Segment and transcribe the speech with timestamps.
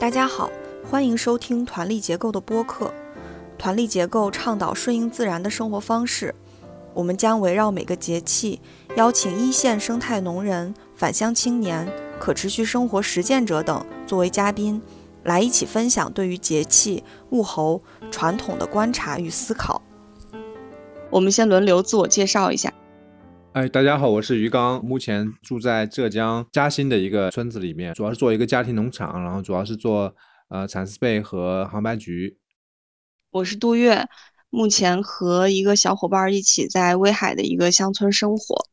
[0.00, 0.50] 大家好，
[0.90, 2.90] 欢迎收听团力结构的播客。
[3.58, 6.34] 团力结构倡导顺应自然的生活方式，
[6.94, 8.62] 我们将围绕每个节气，
[8.96, 11.86] 邀请一线生态农人、返乡青年、
[12.18, 14.80] 可持续生活实践者等作为嘉宾，
[15.22, 19.82] 来一起分享对于节气、物候、传统的观察与思考。
[21.10, 22.72] 我们先轮流自我介绍一下。
[23.52, 30.14] 哎，大家好，我是于刚，目前住在浙江嘉兴的一个村子里面，主要是做一个家庭农场，然后主要是做
[30.50, 32.38] 呃蚕丝被和杭白菊。
[33.32, 34.06] 我是杜月，
[34.50, 38.68] 目前和一个小伙伴一起在威海的一个乡村生活。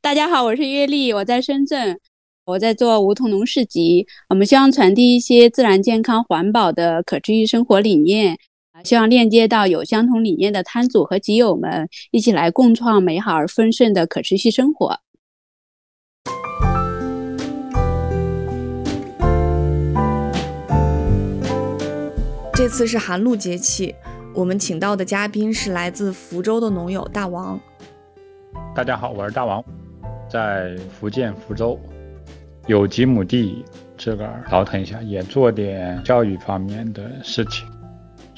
[0.00, 2.00] 大家好，我是月丽，我在深圳，
[2.46, 8.36] 我在做梧桐农市集，我们希望传递一些自然、健康、环保的可持续生活理念。
[8.82, 15.00] 希望链接到有相同理念的摊主和集友们，一起来共创美好而丰盛的可持续生活。
[22.54, 23.94] 这次是寒露节气，
[24.34, 27.58] 我们请到的嘉宾是来自福州的农友大王。
[28.74, 29.62] 大家好，我是大王，
[30.28, 31.78] 在福建福州
[32.66, 33.64] 有几亩地，
[33.98, 37.66] 自个儿倒腾一下，也做点教育方面的事情。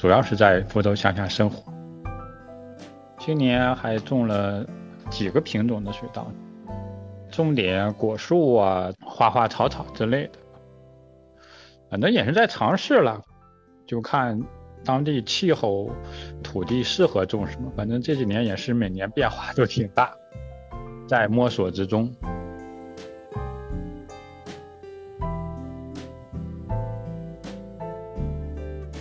[0.03, 1.71] 主要是在福州乡下生活，
[3.19, 4.67] 今年还种了
[5.09, 6.29] 几个品种的水稻，
[7.31, 10.31] 种点果树啊、花花草草之类的，
[11.89, 13.21] 反正也是在尝试了，
[13.87, 14.37] 就看
[14.83, 15.89] 当地气候、
[16.43, 17.71] 土地适合种什么。
[17.73, 20.13] 反正这几年也是每年变化都挺大，
[21.07, 22.13] 在摸索之中。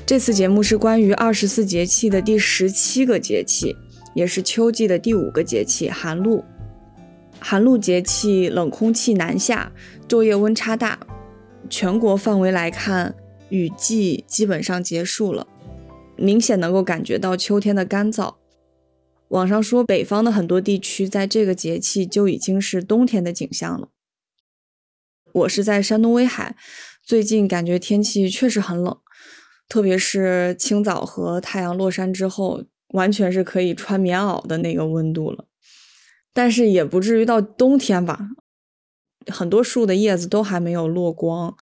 [0.05, 3.77] 这次节目是关于二十四节气的第十七个节气，
[4.15, 6.45] 也是秋季的第五个节气——寒露。
[7.39, 9.73] 寒露节气，冷空气南下，
[10.09, 10.99] 昼夜温差大。
[11.71, 13.15] 全国范围来看，
[13.49, 15.47] 雨季基本上结束了，
[16.17, 18.35] 明显能够感觉到秋天的干燥。
[19.29, 23.89] 网上说，北方的很多地区在这个节气就已经是冬天的景象了。
[25.33, 26.57] 我是在山东威海，
[27.03, 28.99] 最近感觉天气确实很冷。
[29.69, 35.47] 特别是清早和太阳落山之后，完全是可以穿棉袄的那个温度了，
[36.33, 38.29] 但是也不至于到冬天吧。
[39.27, 41.57] 很多树的叶子都还没有落光，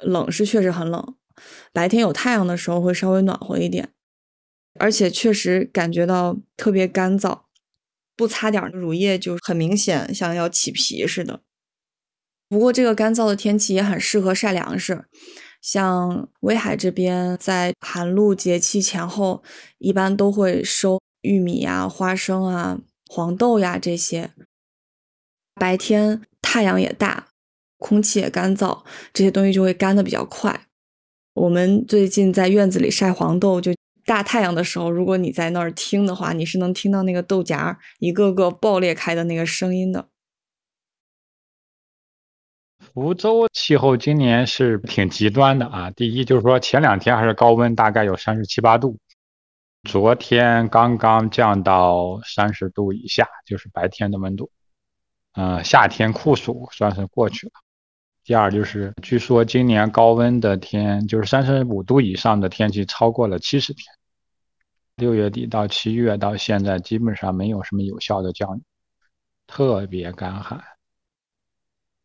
[0.00, 1.16] 冷是确实很冷。
[1.72, 3.90] 白天有太阳的时候会稍微暖和一点，
[4.78, 7.40] 而且确实感觉到特别干燥，
[8.16, 11.42] 不擦点乳液就很明显像要起皮似的。
[12.48, 15.04] 不过这个干燥的天气也很适合晒粮食。
[15.60, 19.42] 像威海这边，在寒露节气前后，
[19.78, 24.30] 一般都会收玉米呀、花生啊、黄豆呀这些。
[25.54, 27.28] 白天太阳也大，
[27.78, 28.82] 空气也干燥，
[29.12, 30.66] 这些东西就会干的比较快。
[31.34, 33.72] 我们最近在院子里晒黄豆，就
[34.06, 40.09] 大太阳的时候，如果你在那儿听的话，你是能听到那个豆荚一个个爆裂开的那个声音的。
[42.92, 45.90] 福州气候今年是挺极端的啊！
[45.92, 48.98] 第一就是说前两天还是高温，大概有三十七八度，
[49.84, 54.50] 昨天刚刚降到三十度以下，就是白天的温度。
[55.34, 57.52] 嗯，夏天酷暑算是过去了。
[58.24, 63.86] 第二就是，据说今年高温的天，就是三十五度以上的天气超过了七十天。
[64.96, 68.62] 六月底到七月到现在，基本上没有什么有效的降雨，
[69.46, 70.60] 特别干旱。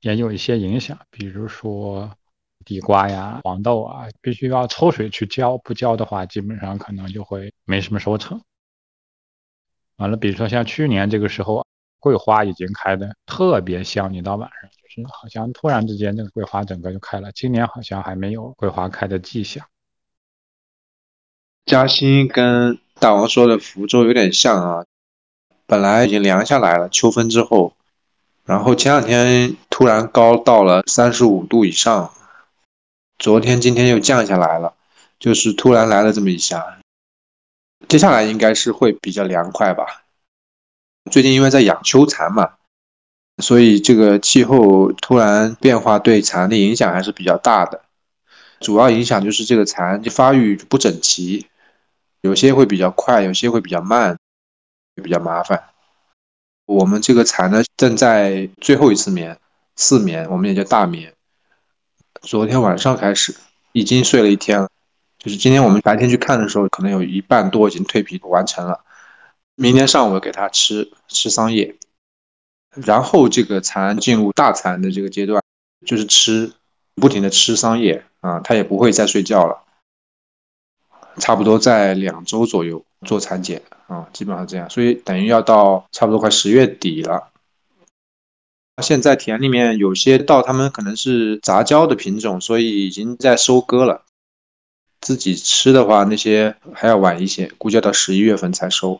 [0.05, 2.11] 也有一些影响，比如说
[2.63, 8.39] 地瓜呀、黄豆啊，必须要抽水去浇，不浇的话，基本上可能就会没什么收成。
[9.95, 11.65] 完了，比如说像去年这个时候，
[11.99, 17.31] 桂花已经开的特别香，你到晚上就是好像突然之间，这个桂花整个就开了。
[17.31, 19.65] 今年好像还没有桂花开的迹象。
[21.65, 24.85] 嘉兴跟大王说的福州有点像啊，
[25.65, 27.73] 本来已经凉下来了，秋分之后。
[28.45, 32.13] 然后前两天突然高到了三十五度以上，
[33.19, 34.73] 昨天今天又降下来了，
[35.19, 36.77] 就是突然来了这么一下。
[37.89, 40.05] 接下来应该是会比较凉快吧。
[41.11, 42.53] 最近因为在养秋蚕嘛，
[43.43, 47.81] 所以这个气候突然变化对蚕的影响还是比较大的。
[48.61, 51.47] 主要影响就是这个蚕就发育不整齐，
[52.21, 54.17] 有些会比较快，有些会比较慢，
[55.03, 55.61] 比较麻烦。
[56.65, 59.37] 我们这个蚕呢，正在最后一次眠，
[59.75, 61.13] 四眠，我们也叫大眠。
[62.21, 63.35] 昨天晚上开始，
[63.71, 64.69] 已经睡了一天了。
[65.17, 68.81] 就是今天我们白天去看的时候，可能有一半多已经蜕皮完成了。
[69.55, 71.75] 明天上午给它吃吃桑叶，
[72.71, 75.41] 然后这个蚕进入大蚕的这个阶段，
[75.85, 76.53] 就是吃，
[76.95, 79.63] 不停的吃桑叶，啊，他也不会再睡觉了，
[81.17, 87.31] 差不多在两周左右做产检啊，基本上这样，所以等于要到差不多快十月底了。
[88.83, 94.01] 现在田里面有些稻，他们可能是杂交的品种，所以已经在收割了。
[94.99, 98.99] 自己吃的话，那些还要晚一些，估计要到十一月份才收。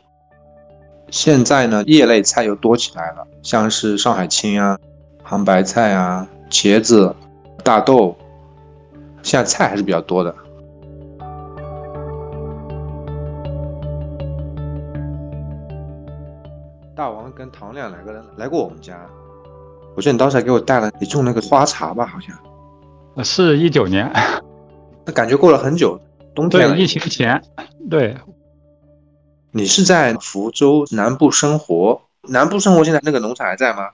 [1.09, 4.79] 现在呢，叶类菜又多起来了，像是上海青啊、
[5.21, 7.13] 杭白菜啊、茄子、
[7.61, 8.15] 大豆，
[9.23, 10.33] 现在菜还是比较多的。
[16.95, 19.05] 大王跟唐亮两个人来过我们家。
[19.95, 24.11] 我记得你当时还给我带了你种那个花茶吧，好像，是一九年，
[25.05, 25.99] 那感觉过了很久，
[26.35, 27.41] 冬天对，疫情前，
[27.89, 28.17] 对。
[29.51, 33.91] 你是在福州南部生活，南部生活现在那个农场还在吗？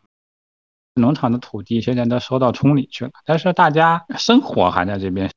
[0.95, 5.30] 农场的土地现在都收到村里去了，但是大家生活还在这边。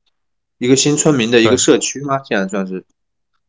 [0.57, 2.23] 一个新村民的一个社区吗？
[2.25, 2.87] 现在算是？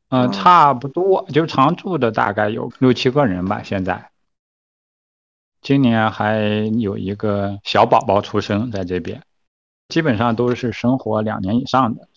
[0.10, 4.10] 嗯，差不多，就常住的大概有六七个人吧，现在。
[5.66, 9.24] 今年还有一个小宝宝出生在这边，
[9.88, 12.08] 基本上都是生活两年以上的，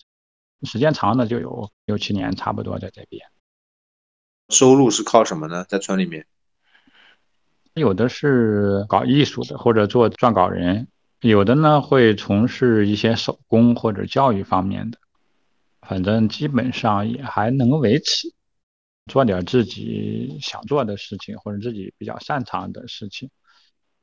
[0.67, 3.25] 时间长的就有六七年，差不多在这边。
[4.49, 5.65] 收入是靠什么呢？
[5.67, 6.27] 在村里面，
[7.73, 10.85] 有的是搞艺术的，或者做撰稿人；
[11.21, 14.99] 有的呢会从事一些手工或者教育方面的，
[15.81, 18.31] 反正基本上也还能维持。
[19.07, 23.31] 做点自己想做的事情，或者自己比较擅长的事情，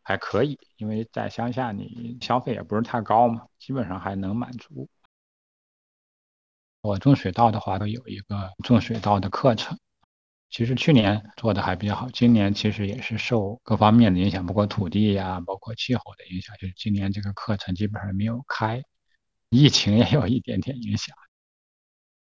[0.06, 0.56] 还可以。
[0.76, 4.88] 因为在乡下，你消费也不是太高嘛，基本上还能满足。
[6.80, 9.76] 我种水稻的话，都有一个种水稻的课程。
[10.48, 18.80] 其实去年做的还比较好，今年其实也是受各方面的影响，包括土地呀，包括气候的影响，就是今年这个课程基本上没有开。
[19.48, 21.16] 疫情也有一点点影响。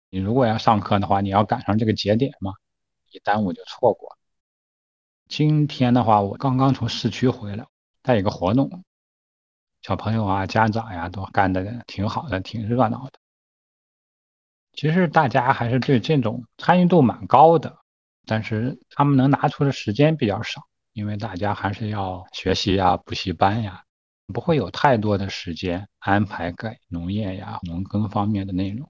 [0.09, 2.55] 你如果要上课的话，你要赶上这个节点嘛。
[3.11, 4.16] 一耽误就错过。
[5.29, 7.67] 今天的话，我刚刚从市区回来，
[8.03, 8.85] 带一个活动，
[9.83, 13.13] 小朋友啊、家长呀都干的挺好的，挺热闹的。
[14.73, 17.79] 其实大家还是对这种参与度蛮高的，
[18.25, 20.63] 但是他们能拿出的时间比较少，
[20.93, 23.83] 因为大家还是要学习呀、补习班呀，
[24.33, 28.89] 不会有太多的时间安排给农业呀、农耕方面的内容。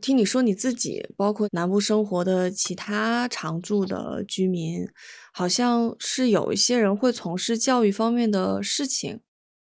[0.00, 4.86] 听你说你自己，包括南部生活的其他常住的居民，
[5.32, 9.20] 好像是有一些人会从事教育方面的事情。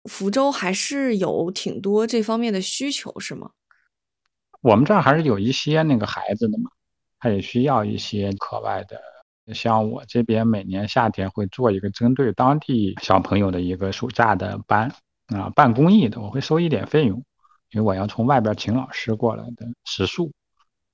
[0.05, 3.51] 福州还是有挺多这方面的需求，是吗？
[4.61, 6.71] 我们这儿还是有一些那个孩子的嘛，
[7.19, 8.99] 他也需要一些课外的。
[9.53, 14.91] 像我这边每年夏天会做一个针对当地小朋友的一个暑假的班
[15.27, 17.23] 啊，办公益的，我会收一点费用。
[17.71, 20.33] 因为我要从外边请老师过来的食宿，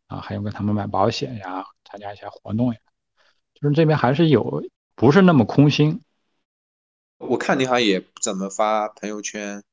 [0.06, 2.80] 啊，还有跟他们买保险呀，参加一些活动呀，
[3.56, 4.64] 就是这边还是有，
[4.96, 6.04] 不是那么空心。
[7.18, 9.64] 我看你好像也不怎么发朋友圈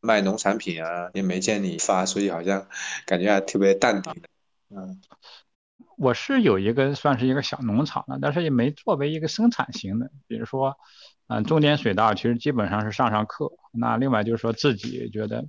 [0.00, 2.66] 卖农产品啊，也没见你发，所以好像
[3.04, 4.28] 感觉还特别淡定的。
[4.70, 5.02] 嗯，
[5.98, 10.78] 我是有一个算是一个小农场的，但是也没作为一个生产型的，比如说，
[11.26, 13.52] 嗯，种点水稻，其实基本上是上上课。
[13.70, 15.44] 那另外就是说自己觉得。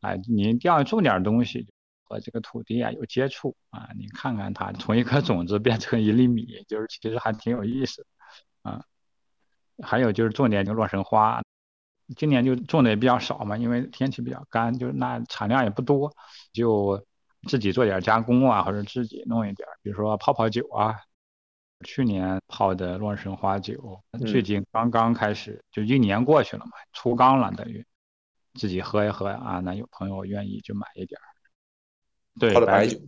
[0.00, 1.66] 哎，你一定要种点东西，
[2.04, 8.06] 和这个土地啊有接触啊，你看看它从一颗种子变成一粒米，就是其实还挺有意思
[8.62, 8.84] 啊。
[9.82, 11.42] 还有就是种点这个洛神花，
[12.16, 16.14] 今年就种的也比较少嘛，因为天气比较干，就是那产量也不多，
[16.52, 17.04] 就
[17.48, 20.96] 自己做点加工啊，或者自己弄一点，比如说泡泡酒啊。
[21.84, 27.84] 去年泡的洛神花酒，最近刚刚开始，就一年过去了嘛，出缸了等于。
[28.56, 31.24] 自己喝一喝啊，那有朋友愿意就买一点儿。
[32.38, 32.98] 对，白酒。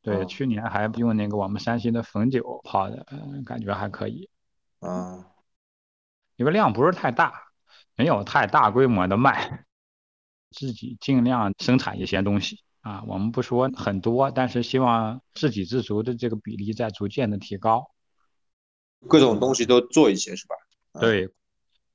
[0.00, 4.30] 对，去年还用那个我们山西的汾酒泡的，嗯，感觉还可以。
[4.80, 5.26] 啊，
[6.36, 7.34] 因为量不是太大，
[7.94, 9.64] 没有太大规模的卖，
[10.50, 13.02] 自己尽量生产一些东西啊。
[13.06, 17.90] 我们不说很多，但是希望自给自足的这个比例在逐渐的提高。
[19.08, 20.54] 各种东西都做一些是吧？
[21.00, 21.28] 对。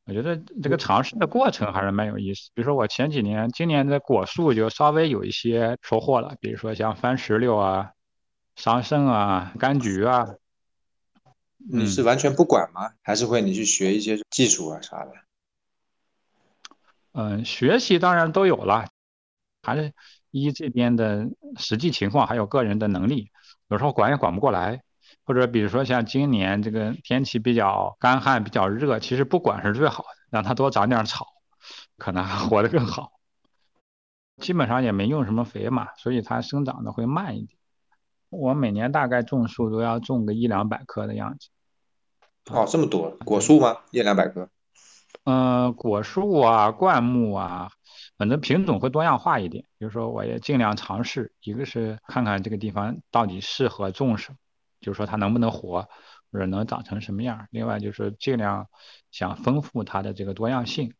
[0.08, 2.50] 我觉得这个尝试的过程还是蛮有意思。
[2.54, 7.92] 比如说我前几年，今年的果树就稍微有一些收获了，比如说像番石榴啊、
[8.56, 10.30] 桑葚啊、柑橘啊。
[11.70, 12.94] 你是完全不管吗？
[13.02, 15.12] 还是会你去学一些技术啊啥的？
[17.12, 18.88] 嗯，学习当然都有了，
[19.62, 19.92] 还是
[20.32, 23.30] 依这边的实际情况，还有个人的能力，
[23.68, 24.82] 有时候管也管不过来。
[25.28, 31.28] 或者比如说像今年这个天气比较干旱、比较热，其实不管是最好的，让它多长点草，
[31.98, 33.12] 可能还活得更好。
[34.38, 37.60] 基本上也没用什么肥嘛，所以它生长的会慢一点。
[38.30, 41.50] 我每年大概种树都要种个一两百棵的样子。
[42.50, 43.80] 哦，这么多果树吗？
[43.92, 44.48] 一两百棵？
[45.26, 47.70] 嗯，果树啊，灌木啊，
[48.18, 49.66] 反正品种会多样化一点。
[49.78, 54.38] 比如说，我也尽量尝试，一个是看看这个地方到底适合种什么，
[54.80, 55.88] 就是说它能不能活，
[56.32, 57.48] 或者能长成什么样。
[57.52, 58.68] 另外就是尽量
[59.12, 60.94] 想丰富它的这个多样性。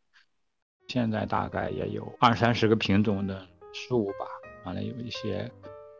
[0.88, 4.26] 现在大概也有二三十个品种的树吧，
[4.64, 5.50] 完了有一些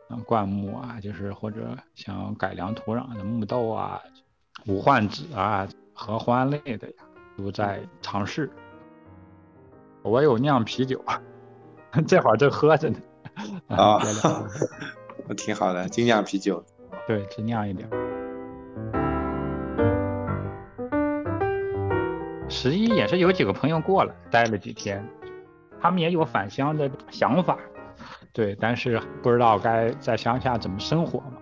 [0.09, 4.01] 嗯灌木啊，就是或者想改良土壤的木豆啊、
[4.65, 7.03] 无患子啊、合欢类的呀，
[7.37, 8.49] 都在尝试。
[10.01, 11.03] 我有酿啤酒，
[12.07, 12.99] 这会儿正喝着呢。
[13.67, 13.99] 啊，
[15.37, 16.65] 挺好的，精酿啤酒。
[17.09, 17.89] 对，只酿一点。
[22.47, 25.03] 十一也是有几个朋友过来待了几天，
[25.81, 27.57] 他们也有返乡的想法，
[28.31, 31.37] 对，但是不知道该在乡下怎么生活嘛。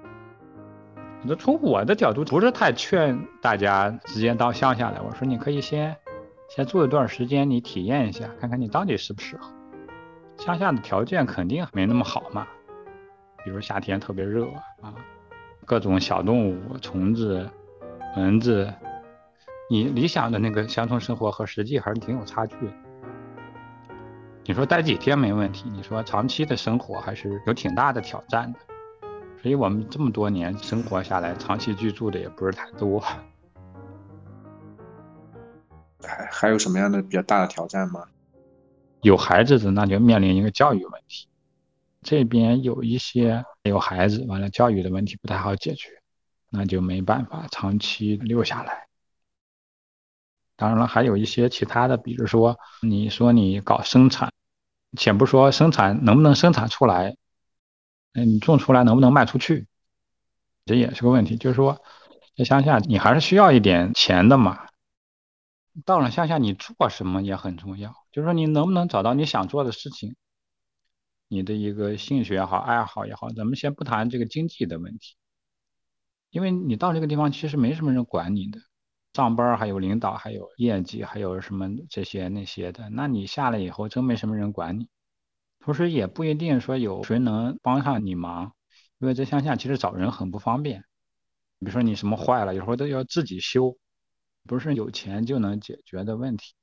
[1.23, 5.93] 那从我的角度不是太劝大家直接到乡下来，我说你可以先
[6.47, 9.51] 先住一段时间，你体验一下，看看你到底适不适合。
[10.37, 12.47] 乡下的条件肯定没那么好嘛，
[13.43, 14.45] 比如夏天特别热
[14.81, 14.95] 啊，
[15.67, 17.49] 各种小动物、虫子、
[18.15, 18.73] 蚊子。
[19.69, 22.71] 你理想的那个乡村生活和实际还是挺有差距的。
[24.45, 28.59] 你说待几天没问题，你说长期的生活还是有挺大的挑战的。
[29.41, 33.03] 所以我们这么多年生活下来，长期居住的也不是太多。
[36.01, 38.05] 还还有什么样的比较大的挑战吗？
[39.01, 41.27] 有孩子的那就面临一个教育问题。
[42.03, 45.89] 这边有一些有孩子，完了教育的问题不太好解决，
[46.49, 48.87] 那就没办法长期留下来。
[50.55, 54.33] 当然了，还有一些其他的，比如说，你说你搞生产，
[54.97, 57.15] 且不说生产能不能生产出来，
[58.13, 59.67] 嗯，你种出来能不能卖出去，
[60.65, 61.37] 这也是个问题。
[61.37, 61.83] 就是说，
[62.35, 64.65] 在乡下你还是需要一点钱的嘛。
[65.85, 67.93] 到了乡下，你做什么也很重要。
[68.11, 70.15] 就是说，你能不能找到你想做的事情，
[71.27, 75.15] 你的一个兴趣也好，爱好也好，咱们先不谈这个经济的问题，
[76.29, 78.59] 因为你到这个地方其实没什么人管你的。
[79.13, 84.89] 上班还有领导，还有业绩，还有什么这些那些的，那你下来以后真没什么人管你，
[85.59, 88.53] 同时也不一定说有谁能帮上你忙，
[88.99, 90.83] 因为在乡下其实找人很不方便。
[91.59, 93.75] 比如说你什么坏了，有时候都要自己修，
[94.43, 96.53] 不是有钱就能解决的问题。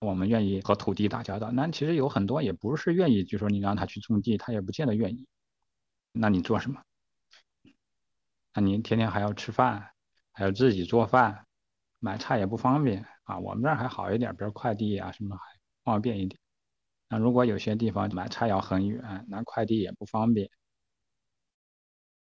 [0.00, 5.26] 我们愿意和土地打交道，那其实有很多也不是愿意，就说你让他去种地，他也不见得愿意。
[6.12, 6.82] 那你做什么？
[8.54, 9.90] 那你天天还要吃饭。
[10.32, 11.44] 还要自己做饭，
[11.98, 13.38] 买菜也不方便啊。
[13.40, 15.42] 我们这儿还好一点，比如快递啊什么还
[15.84, 16.40] 方便一点。
[17.08, 20.48] 那如果有些地方买菜要很远，那快递也不方便。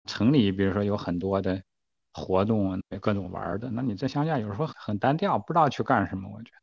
[0.05, 1.63] 城里比如说有很多的
[2.11, 6.29] 活动，各种玩的，那你在乡下有时候很单调，不知道去干什么。
[6.29, 6.62] 我觉得，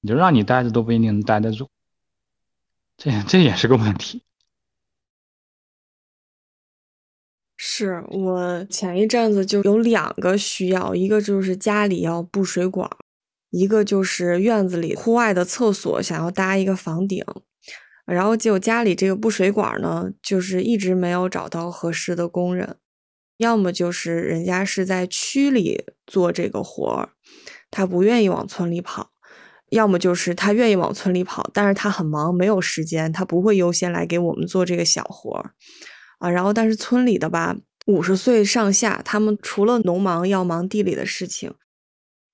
[0.00, 1.68] 你就让你待着都不一定能待得住，
[2.96, 4.22] 这这也是个问题。
[7.56, 12.88] 是我前一阵子就有两个需要，一个就是家里要布水管，
[13.50, 17.24] 一个就是院子里户外的厕所想要搭一个房顶，
[18.06, 22.78] 然后就家里这个布水管呢，就是一直没有找到合适的工人，
[23.38, 27.10] 要么就是人家是在区里做这个活儿，
[27.70, 29.10] 他不愿意往村里跑，
[29.70, 35.52] 要么就是他愿意往村里跑，但是他很忙，没有时间，他不会优先来给我们做这个小活儿。
[36.18, 37.56] 啊，然后但是村里的吧，
[37.86, 41.54] 五十岁上下，他们除了农忙要忙地里的事情，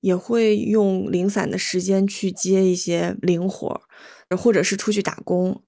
[0.01, 3.83] 也会用零散的时间去接一些零活，
[4.39, 5.63] 或者是出去打工。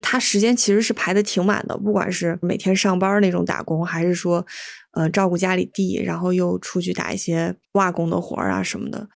[0.00, 4.46] 他时间其实是排的挺满的，不管是每天上班那种打工，还是说，
[4.92, 9.08] 呃，照顾家里地，然后又出去打一些瓦工的活啊什么的。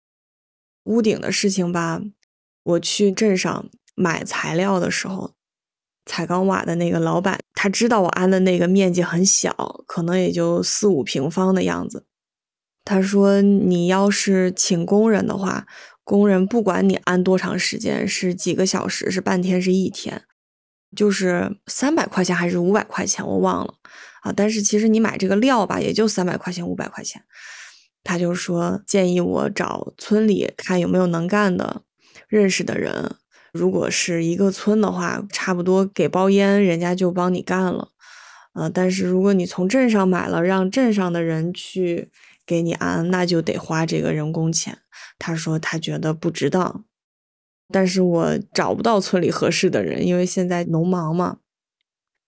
[0.83, 2.01] 屋顶的事情吧，
[2.63, 5.33] 我去镇上买材料的时候。
[6.05, 9.53] 彩钢瓦的那个老板，他知道我安的那个面积很小，
[9.87, 12.05] 可能也就四五平方的样子。
[12.83, 15.65] 他说：“你要是请工人的话，
[16.03, 20.23] 工人不管你安多长时间，是几个小时，是半天，是一天，
[20.93, 23.75] 就是三百块钱还是五百块钱，我忘了
[24.23, 24.33] 啊。
[24.35, 27.23] 但是其实你买这个料吧，也就三百块钱、五百块钱。
[28.03, 31.83] 他就说建议我找村里看有没有能干的、
[32.27, 33.15] 认识的人。”
[33.53, 37.89] 如果是一个村的话，差不多给包烟，人家就帮你干了，
[38.53, 42.10] 呃，但是如果你从镇上买了，让镇上的人去
[42.48, 44.79] 给你安，那就得花这个人工钱。
[45.19, 46.83] 他说他觉得不值当。
[47.72, 51.38] 但是我找不到村里合适的人，因为现在农忙嘛，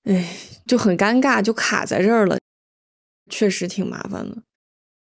[0.03, 0.31] 哎，
[0.67, 2.37] 就很尴尬，就卡在这儿了，
[3.31, 4.43] 确实挺麻烦的。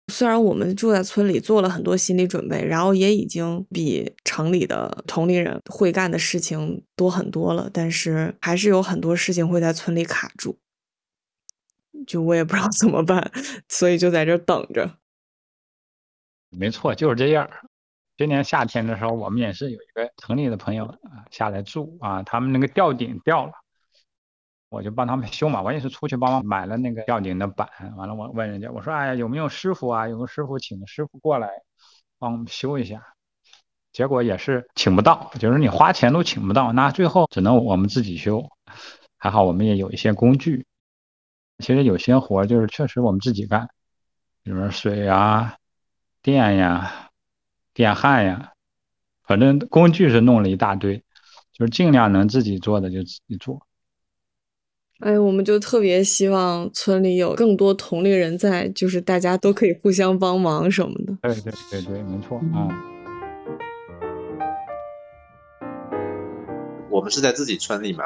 [0.09, 10.57] 虽然我们住在村里，做了很多心理准备，然后也已经比城里的同龄人会干的事情多很多了，但是还是有很多事情会在村里卡住，
[12.07, 13.31] 就我也不知道怎么办，
[13.67, 14.97] 所以就在这等着。
[16.49, 17.49] 没错，就是这样。
[18.17, 23.51] 今年夏天的时候，我们也是有一个城里的朋友啊下来住啊，他们那个吊顶掉了。
[24.69, 30.07] 我就帮他们修嘛，我也是出去帮忙买了那个吊顶的板，完了我问人家，我说哎呀有没有师傅啊？
[30.07, 31.49] 有个师傅请个师傅过来
[32.19, 33.01] 帮我们修一下，
[33.93, 38.49] 结果也是请不到，就是你花钱都请不到，那最后只能我们自己修。
[39.17, 40.65] 还好我们也有一些工具，
[41.59, 43.69] 其实有些活就是确实我们自己干，
[44.43, 45.57] 比如说水呀、
[46.21, 47.09] 电呀、
[47.73, 48.51] 电焊呀，
[49.23, 51.03] 反正工具是弄了一大堆，
[51.51, 53.66] 就是尽量能自己做的就自己做。
[54.99, 61.15] 哎，我们就特别希望村里有更多同龄人在，就是大家都可以互相帮忙什么的。
[61.21, 62.67] 对对对对，没错啊。
[66.89, 68.05] 我们是在自己村里嘛，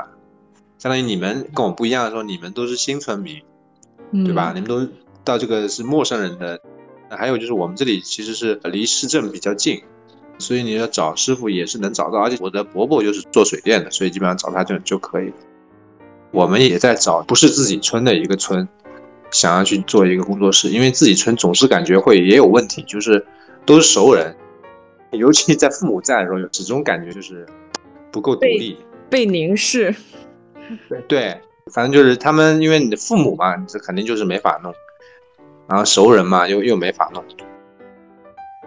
[0.78, 3.42] 相当于你们跟我不一样的时候，你们都是新村民，
[4.26, 4.52] 对吧？
[4.54, 4.86] 你们都
[5.24, 6.60] 到这个是陌生人的。
[7.10, 9.82] 那还有就是我们这里其实是离市政比较近，
[10.40, 12.20] 所以你要找师傅也是能找到。
[12.20, 15.36] 而且我的伯伯就是做水电的，所以基本上找他就就可以了。
[16.32, 18.68] 我们也在找不是自己村的一个村，
[19.32, 23.26] 想要去做一个工作室，因为自己村总是感觉会也有问题，就是
[23.66, 24.36] 都是熟人，
[25.12, 27.46] 尤其在父母在的时候，始终感觉就是
[28.12, 28.78] 不够独立，
[29.10, 29.94] 被凝视。
[30.88, 31.42] 对对，
[31.74, 34.74] 反正就是他们，因为你的父母嘛，这肯定就是没法弄，
[35.68, 37.22] 然后熟人嘛，又又没法弄。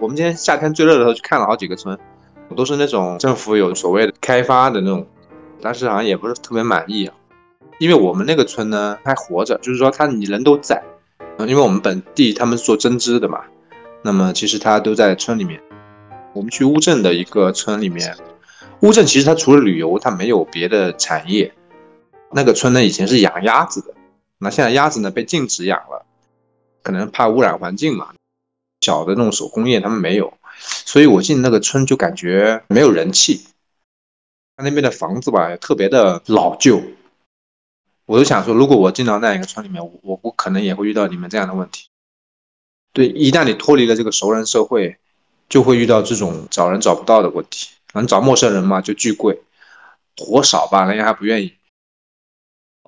[0.01, 1.99] 我们今天夏天最热的时候去看了好几个村，
[2.55, 5.07] 都是那种政府有所谓的开发的那种，
[5.63, 7.15] 但是好像也不是特别满意啊。
[7.79, 10.83] 因为我们那个村呢还活着，就是说他你人都在，
[11.41, 13.45] 因为我们本地他们做针织的嘛，
[14.03, 15.61] 那么其实他都在村里面。
[16.33, 18.17] 我们去乌镇的一个村里面，
[18.81, 21.55] 乌镇其实它除了旅游，它没有别的产业。
[22.33, 23.95] 那个村呢以前是养鸭子的，
[24.39, 26.05] 那现在鸭子呢被禁止养了，
[26.83, 28.09] 可能怕污染环境嘛。
[28.81, 33.45] 小的那种手工业他们没有，所以我进那个村就感觉没有人气。
[34.57, 36.83] 他那边的房子吧特别的老旧。
[38.07, 41.89] 我就想说，如果我进到那一个村里面，我我可能也会遇到你们这样的问题。
[42.93, 44.99] 对，一旦你脱离了这个熟人社会，
[45.49, 47.71] 就会遇到这种找人找不到的问题。
[47.93, 49.41] 反正找陌生人嘛，就巨贵，
[50.19, 51.55] 活少吧，人家还不愿意。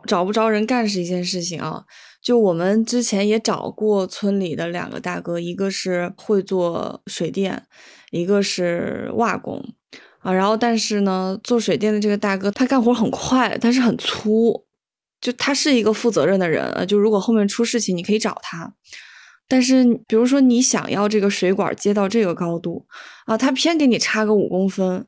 [0.07, 1.85] 找不着人干是一件事情啊。
[2.20, 7.66] 就我们之前也找过村里的两个大哥，一个是会做水电，
[8.11, 9.64] 一个是瓦工
[10.18, 10.33] 啊。
[10.33, 14.65] 然后，但是呢，做水电的这个大哥他干活很快，但是很粗。
[15.26, 18.72] 就他是一个负责任的人，就如果后面出事情，你可以找他。
[19.48, 22.86] 但是，比如说你想要这个水管接到这个高度
[23.24, 25.04] 啊，他偏给你差个五公分。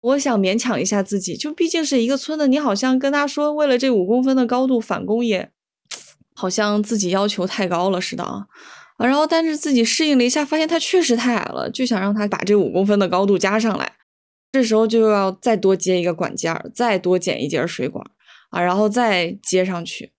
[0.00, 5.48] 我想勉强一下自己，就毕竟是一个村的，你好像跟他说为了这五公分的高度返工也，
[6.34, 8.46] 好像自己要求太高了似的啊。
[8.98, 13.92] 然后，但是自己适应了一下，发现他确实太矮了，就想让他把这五公分的高度加上来。
[14.50, 18.04] 这时候就要再多接一个管件儿，再多剪一节水管。
[18.54, 20.12] 啊，然后再接上去，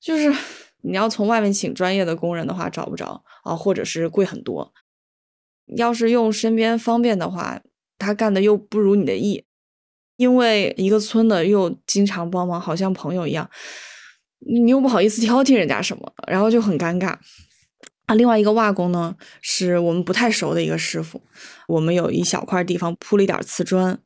[0.00, 0.34] 就是
[0.82, 4.72] 你要从外面请专业的工人的话找不着啊，或者是贵很多。
[5.76, 7.62] 要是用身边方便的话，
[7.96, 9.44] 他干的又不如你的意，
[10.16, 13.48] 因为一个村的又经常帮忙，好像朋友一样，
[14.40, 17.16] 你又不好意思挑剔人家什么，然后就很尴尬。
[18.06, 21.22] 啊，另外一个瓦工呢，是我们不太熟的一个师傅，
[21.68, 24.00] 我们有一小块地方铺了一点瓷砖，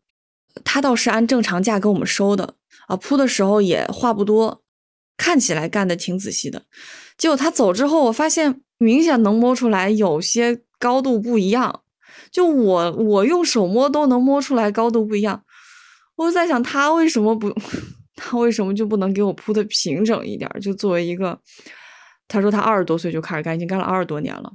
[0.62, 2.57] 他倒是按正常价给我们收的。
[2.88, 4.62] 啊，铺的时候也话不多，
[5.16, 6.64] 看起来干的挺仔细的。
[7.16, 11.82] 结果他走之后，我发现明显能摸出来有些高度不一样。
[12.30, 15.44] 就我我用手摸都能摸出来高度不一样。
[16.16, 17.54] 我在想他为什么不，
[18.16, 20.50] 他为什么就不能给我铺的平整一点？
[20.60, 21.38] 就作为一个，
[22.26, 24.52] 他说他二十多岁就开始干，已经干了二十多年了，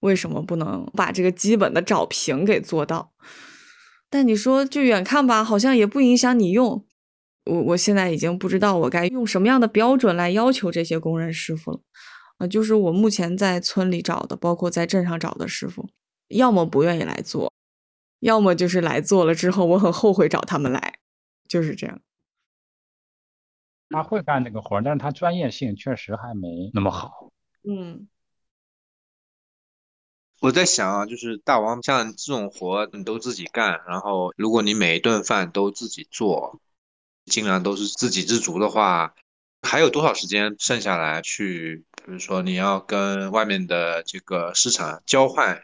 [0.00, 3.12] 为什么不能把这个基本的找平给做到？
[4.10, 6.84] 但你说就远看吧，好像也不影响你用。
[7.48, 11.80] 我我现在已经不知道我该用什么样的标准来要求这些工人师傅了，
[12.36, 15.88] 啊，就是我目前在村里找的，包括在镇上找的师傅，
[16.28, 17.52] 要么不愿意来做，
[18.20, 20.98] 要么就是来做了之后我很后悔找他们来，
[21.48, 22.00] 就是这样。
[23.90, 27.30] 他会干这个活，但是他专业性确实还没那么好。
[27.66, 28.06] 嗯，
[30.40, 36.60] 我在想啊，就是大王像这种活你都自己干，然后如果你每一顿饭都自己做，
[37.28, 39.14] 尽量都是自给自足的话，
[39.62, 41.84] 还有多少时间剩下来去？
[42.04, 45.62] 比如说你要跟外面的这个市场交换，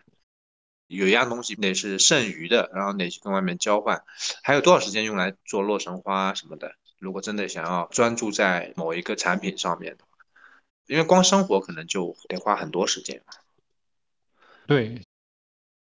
[0.86, 4.04] 有一样东西得是剩余的，然后得去跟外面交换，
[4.42, 6.74] 还有多少时间用来做洛神花什么的？
[6.98, 10.24] 如果真的想要专注在某一个产品上面的话，
[10.86, 13.22] 因为光生活可能就得花很多时间。
[14.66, 15.02] 对，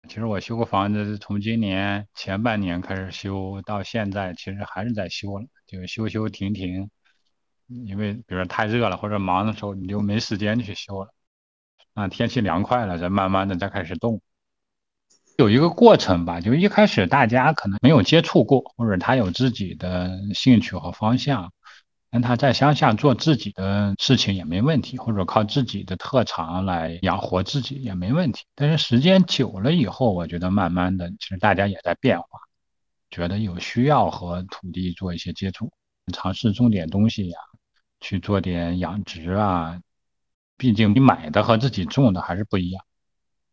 [0.07, 6.89] 其实我修个房子，从今年前半年开始修，到现在其实还是在修了，就修修停停。
[7.67, 11.13] 因为比如说太热了或者忙的时候，你就没时间去修了。
[11.95, 14.21] 啊，天气凉快了，再慢慢的再开始动。
[15.37, 21.51] 有一个过程吧，就一开始大家可能没有接触过，或者他有自己的兴趣和方向。
[22.15, 28.45] 让他在乡下做自己的事情也没问题，或者靠自己的特长来养活自己也没问题。
[28.55, 32.39] 但是时间久了以后，我觉得慢慢的，其实大家也在变化，
[33.09, 35.73] 觉得有需要和土地做一些接触，
[36.13, 37.37] 尝试种点东西呀，
[37.99, 39.81] 去做点养殖啊。
[40.55, 42.81] 毕竟你买的和自己种的还是不一样。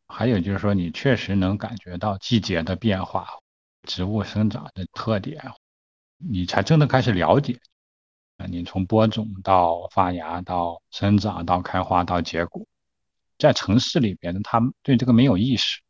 [0.06, 3.26] 还有就是说，你确实能感觉到季节的变化，
[3.88, 5.50] 植物生长的特点，
[6.18, 7.58] 你才真的开始了解。
[8.50, 12.66] 你从播种到发芽，到生长，到开花，到结果，
[13.38, 15.80] 在城市里边呢，他们对这个没有意识。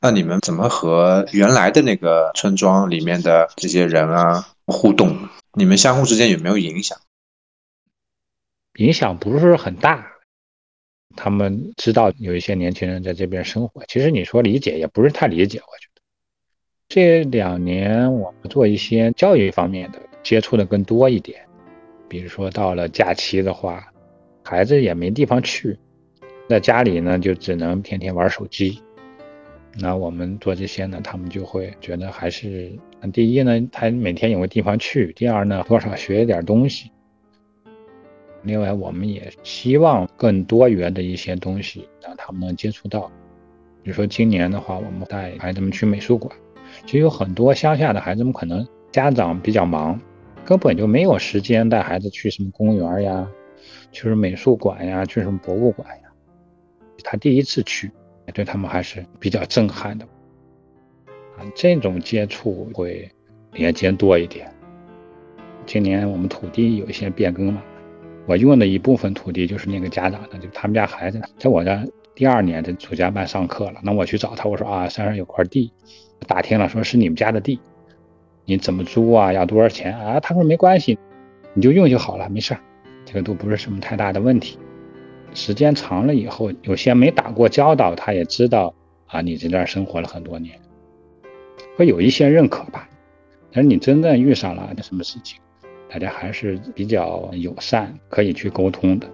[0.00, 5.28] 那你们怎么和原来的那个村庄里面的这些人啊互动？
[5.52, 7.00] 你们相互之间有没有影响？
[8.74, 10.12] 影响不是很大。
[11.16, 15.95] 他们知道有一些年轻人在这边生活，其实你说理解也不是太理解，我觉得。
[16.88, 21.40] 这两年我们做一些教育方面的接触的更多一点，
[22.08, 23.92] 比如说到了假期的话，
[24.44, 25.76] 孩子也没地方去，
[26.48, 28.80] 在家里呢就只能天天玩手机。
[29.78, 32.72] 那我们做这些呢，他们就会觉得还是
[33.12, 36.90] 第一呢，他每天有个地方去；第二呢，多少学一点东西。
[38.44, 43.10] 另外，我们也希望更多元的一些东西让他们能接触到。
[43.82, 46.34] 比如说今年的话，我们带孩子们去美术馆。
[46.86, 50.00] 其实有很多乡下的孩子们，可能家长比较忙，
[50.44, 53.28] 根本就没有时间带孩子去什么公园呀，
[53.90, 56.04] 去什么美术馆呀，去什么博物馆呀。
[57.02, 57.90] 他第一次去，
[58.32, 60.06] 对他们还是比较震撼的。
[61.36, 63.10] 啊，这种接触会
[63.52, 64.48] 连接多一点。
[65.66, 67.60] 今年我们土地有一些变更嘛，
[68.26, 71.70] 我用的一部分土地就是那个家长的，就他们家孩子在我这
[72.16, 75.70] 第二年的暑假班上课了，那我去找他，我说啊，山上有块地。
[76.26, 77.60] 打听了，说是你们家的地，
[78.46, 79.34] 你怎么租啊？
[79.34, 80.18] 要多少钱啊？
[80.18, 80.98] 他说没关系，
[81.52, 82.56] 你就用就好了，没事，
[83.04, 84.58] 这个都不是什么太大的问题。
[85.34, 88.74] 时间长了以后，有些没打过交道，他也知道
[89.08, 90.58] 啊，你在这儿生活了很多年，
[91.76, 92.88] 会有一些认可吧。
[93.52, 95.38] 但是你真正遇上了什么事情，
[95.90, 99.06] 大家还是比较友善，可以去沟通的。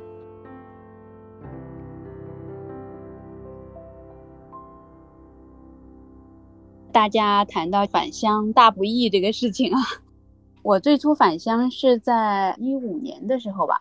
[6.93, 9.81] 大家谈到返乡大不易这个事情啊，
[10.63, 13.81] 我最初返乡是在一五年的时候吧。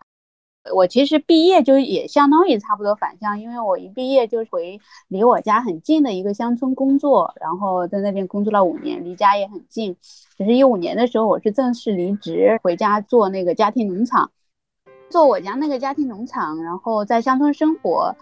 [0.74, 9.98] 我其实毕业就也相当于差不多返乡，因为我一毕业就回离我家很近的一个乡村工作，然后在那边工作了五年，离家也很近。
[10.38, 14.32] 只是一五年的时候，我是正式离职回家做那个家庭农场，
[15.10, 18.16] 做我家那个家庭农场，然后在乡村生活。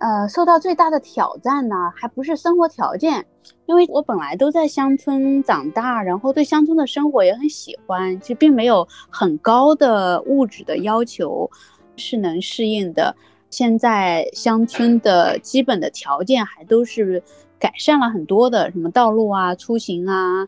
[0.00, 3.26] 呃，受到最大的挑战呢，还不是生活条件，
[3.66, 11.50] 因为我本来都在乡村长大，然后对乡村的生活也很喜欢，其实并没有很高的物质的要求，
[11.96, 13.14] 是能适应的。
[13.50, 17.22] 现在乡村的基本的条件还都是
[17.58, 20.46] 改善了很多的，什么道路啊、出行啊、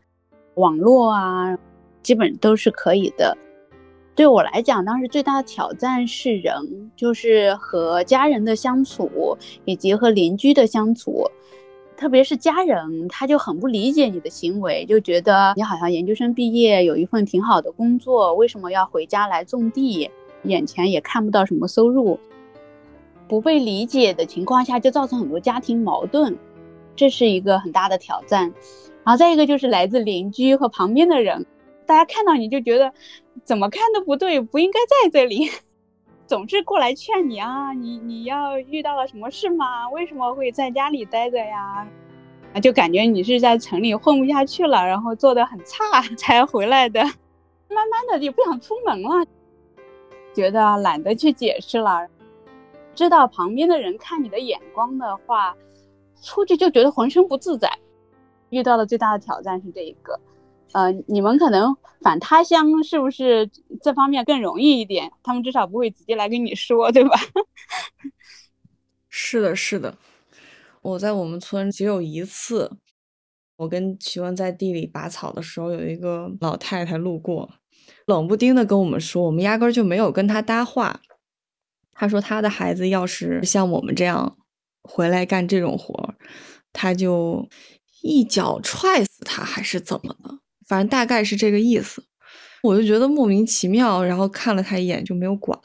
[0.54, 1.56] 网络啊，
[2.02, 3.36] 基本都是可以的。
[4.14, 11.30] 对我来讲，当时最大的挑战是人，就是和家人的相处，以及和邻居的相处。
[11.96, 20.10] 特别是家人，他就很不理解你的行为，就觉得你好像研究生毕业，有一份挺好的工作，为什么要回家来种地？
[20.42, 22.20] 眼前也看不到什么收入，
[23.26, 26.36] 不被理解的情况下，就造成很多家庭矛盾，
[26.94, 28.52] 这是一个很大的挑战。
[29.02, 31.46] 然后再一个就是来自邻居和旁边的人。
[31.86, 32.92] 大家看到你就觉得
[33.44, 35.48] 怎么看都不对，不应该在这里，
[36.26, 39.88] 总是过来劝你啊，你你要遇到了什么事吗？
[39.90, 41.86] 为什么会在家里待着呀？
[42.52, 47.00] 啊，就感觉你是在城里混不下去了，然后做的很差 才回来的，
[47.68, 49.24] 慢慢的就不想出门了，
[50.34, 52.08] 觉得懒得去解释了。
[52.94, 55.54] 知道旁边的人看你的眼光的话，
[56.22, 57.70] 出去就觉得浑身不自在。
[58.50, 60.18] 遇到的最大的挑战是这一个，
[60.72, 63.48] 呃，你们可能返他乡是不是
[63.82, 65.10] 这方面更容易一点？
[65.22, 67.18] 他们至少不会直接来跟你说，对吧？
[69.08, 69.96] 是的，是的。
[70.82, 72.70] 我在我们村只有一次，
[73.56, 77.50] 我跟齐文在地里拔草的时候，有一个老太太路过，
[78.06, 81.00] 冷不丁的跟我们说，我们压根就没有跟她搭话。
[81.92, 84.36] 她说她的孩子要是像我们这样
[84.82, 86.14] 回来干这种活，
[86.72, 87.48] 她就。
[88.02, 90.38] 一脚踹死他还是怎么的？
[90.66, 92.04] 反正大概是这个意思，
[92.62, 95.58] 我就觉得莫名其妙，然后看了他一眼就没有管。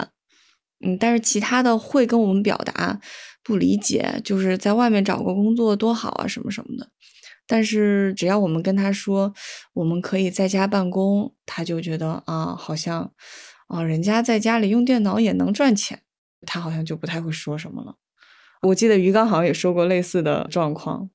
[0.83, 2.99] 嗯，但是其他的会跟我们表达
[3.43, 6.89] 不理解，就是在外面找个工作多好啊什么什么的。
[7.47, 9.33] 但是只要我们跟他说
[9.73, 13.11] 我们可以在家办公，他就觉得啊，好像
[13.67, 16.01] 啊人家在家里用电脑也能赚钱，
[16.45, 17.95] 他好像就不太会说什么了。
[18.61, 21.09] 我记得鱼缸好像也说过类似的状况。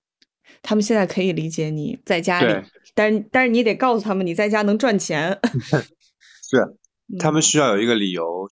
[0.62, 5.40] 他们现在可以理解你在家里，但是但是你得告诉他们你在家能赚钱。
[6.48, 6.76] 是，
[7.18, 8.50] 他们需要有一个理由。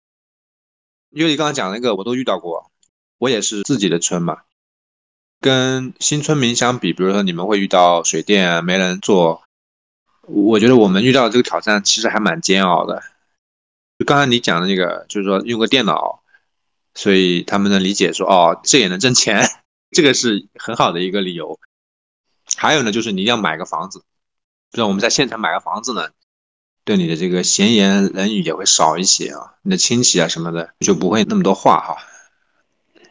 [1.11, 2.69] 因为你刚刚讲那个，我都遇到过。
[3.17, 4.41] 我也是自己的村嘛，
[5.39, 9.41] 跟新村民相比，比如说你们会遇到水电没人做，
[10.21, 13.01] 我觉得我们遇到这个挑战其实还蛮煎熬的。
[13.97, 16.21] 就刚才你讲的那个，就是说用个电脑，
[16.93, 19.41] 所以他们能理解说，哦，这也能挣钱，
[19.89, 21.59] 这个是很好的一个理由。
[22.57, 23.99] 还有呢，就是你要买个房子，
[24.71, 26.09] 就像我们在县城买个房子呢，
[26.83, 31.97] 对你的这个闲言冷语也会少一些啊，你的亲戚啊什么的就不会那么多话哈。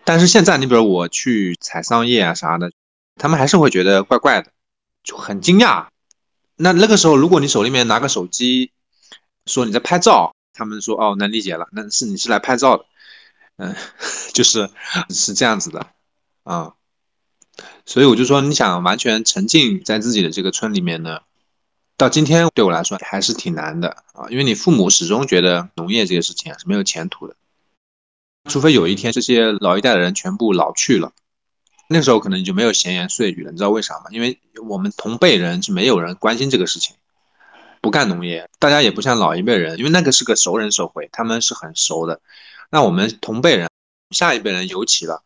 [0.04, 2.70] 但是现在，你比如我去采桑叶啊啥的，
[3.16, 4.50] 他们还是会觉得怪怪的，
[5.02, 5.87] 就很惊讶。
[6.56, 8.72] 那那个时候，如果你手里面拿个手机，
[9.46, 12.85] 说你在拍照，他们说哦，能理解了，那是你是来拍照的，
[13.56, 13.74] 嗯，
[14.32, 14.70] 就是
[15.11, 15.87] 是这样子的
[16.44, 16.74] 啊。
[17.84, 21.20] 所以我就说，你想完全沉浸在自己的这个村里面呢，
[21.96, 27.34] 到今天对我来说还是挺难的啊，因为你父母始终觉得农业这个事情是没有前途的，
[28.48, 31.12] 除非有一天这些老一代的人全部老去了，
[31.88, 33.50] 那时候可能就没有闲言碎语了。
[33.50, 34.06] 你知道为啥吗？
[34.10, 34.38] 因为
[34.68, 36.96] 我们同辈人是没有人关心这个事情，
[37.80, 42.20] 不干农业，大家也不像老一辈人，因为那个是个熟人社会，他们是很熟的。
[42.70, 43.70] 那我们同辈人，
[44.10, 45.22] 下一辈人尤其了。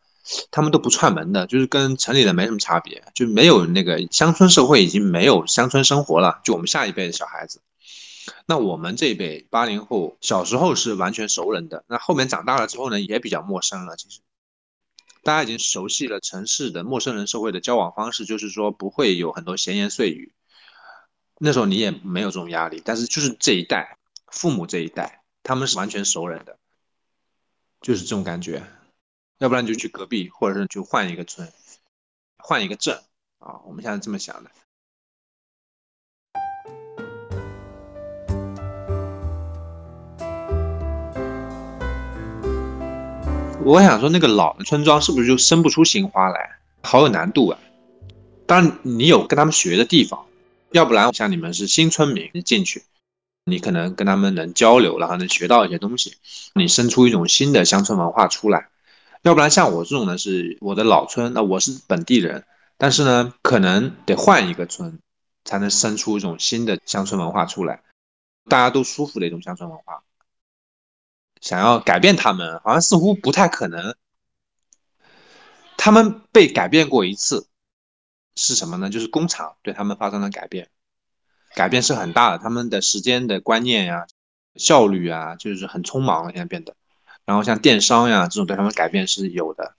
[0.51, 6.39] 他们都不串门的，就是跟城里的没什么差别，就没有那个乡村社会已经没有乡村生活了。
[6.43, 7.61] 就我们下一辈的小孩子，
[8.45, 13.95] 那我们这一辈八零后小时候是完全熟人的，那后面长大了之后呢，也比较陌生了。
[13.95, 14.19] 其实
[15.23, 20.33] 大家已经熟悉了城市的陌生人社会的交往方式，就是说不会有很多闲言碎语。
[21.39, 26.57] 那时候你也没有这种压力，但是就是这一代父母这一代，他们是完全熟人的，
[27.81, 28.63] 就是这种感觉。
[29.41, 31.51] 要不然就去隔壁，或者是就换一个村，
[32.37, 32.95] 换一个镇
[33.39, 33.57] 啊！
[33.65, 34.51] 我们现在这么想的。
[43.65, 46.59] 我想说，那个老的村庄是不是就生不出新花来？
[46.83, 47.59] 好有难度啊！
[48.45, 50.23] 当然，你有跟他们学的地方，
[50.69, 52.83] 要不然像你们是新村民，你进去，
[53.45, 56.17] 你可能跟他们能交流，然后能学到一些东西，
[56.53, 58.67] 你生出一种新的乡村文化出来。
[59.23, 62.43] 要不然像我这种呢，是我的老村，那我是本地人，
[62.77, 64.99] 但是呢，可能得换一个村，
[65.45, 67.83] 才能生出一种新的乡村文化出来，
[68.49, 70.03] 大家都舒服的一种乡村文化。
[71.39, 73.95] 想要改变他们，好像似乎不太可能。
[75.77, 77.47] 他们被改变过一次，
[78.35, 78.89] 是什么呢？
[78.89, 80.69] 就是工厂对他们发生了改变，
[81.55, 84.05] 改变是很大的，他们的时间的观念呀、
[84.55, 86.75] 效率啊，就是很匆忙了，现在变得。
[87.25, 89.75] 然后像电商呀这种对他们改变是有的，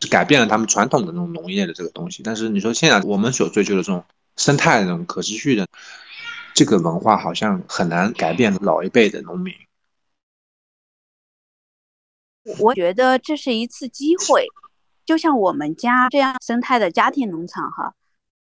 [0.00, 2.22] 是改变了他们传统的那种农业的这个东西。
[2.22, 4.04] 但是你说现在我们所追求的这种
[4.36, 5.66] 生态、这种可持续的
[6.54, 9.54] 这个文化，好像很难改变老一辈的农民。
[12.58, 14.46] 我觉得这是一次机会，
[15.04, 17.94] 就像我们家这样生态的家庭农场哈，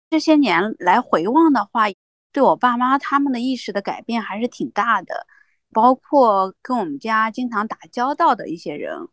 [0.09, 1.88] 这些年来回望的话，
[2.31, 5.27] 对我爸妈他们的意识的改变还是挺大的。
[5.73, 9.07] 包括跟我们家经常打交道的一些人，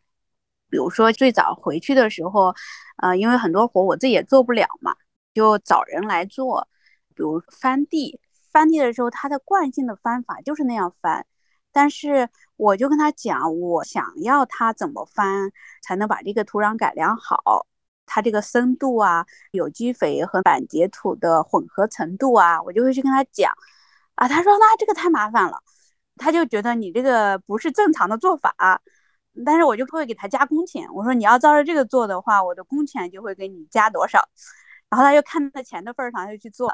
[0.69, 2.53] 比如说最早回去的时候，
[2.97, 4.95] 呃，因为很多活我自己也做不了嘛，
[5.33, 6.67] 就找人来做。
[7.15, 8.19] 比如翻地，
[8.51, 11.25] 翻地的时候，他的惯性的翻法就是那样翻，
[11.71, 15.51] 但是我就跟他讲，我想要他怎么翻
[15.83, 17.67] 才能把这个土壤改良好，
[18.05, 23.53] 他这个深度啊，有机肥和板结土的混合程度啊，我就会去跟他讲。
[24.15, 25.61] 啊，他说那这个太麻烦了。
[26.17, 28.81] 他就觉得你这个不是正常的做法，
[29.45, 30.87] 但是我就会给他加工钱。
[30.93, 34.27] 我说你要照着这个做的话，我的工钱就会给你加多少。
[34.89, 36.67] 然后他就看在钱的份上，他就去做。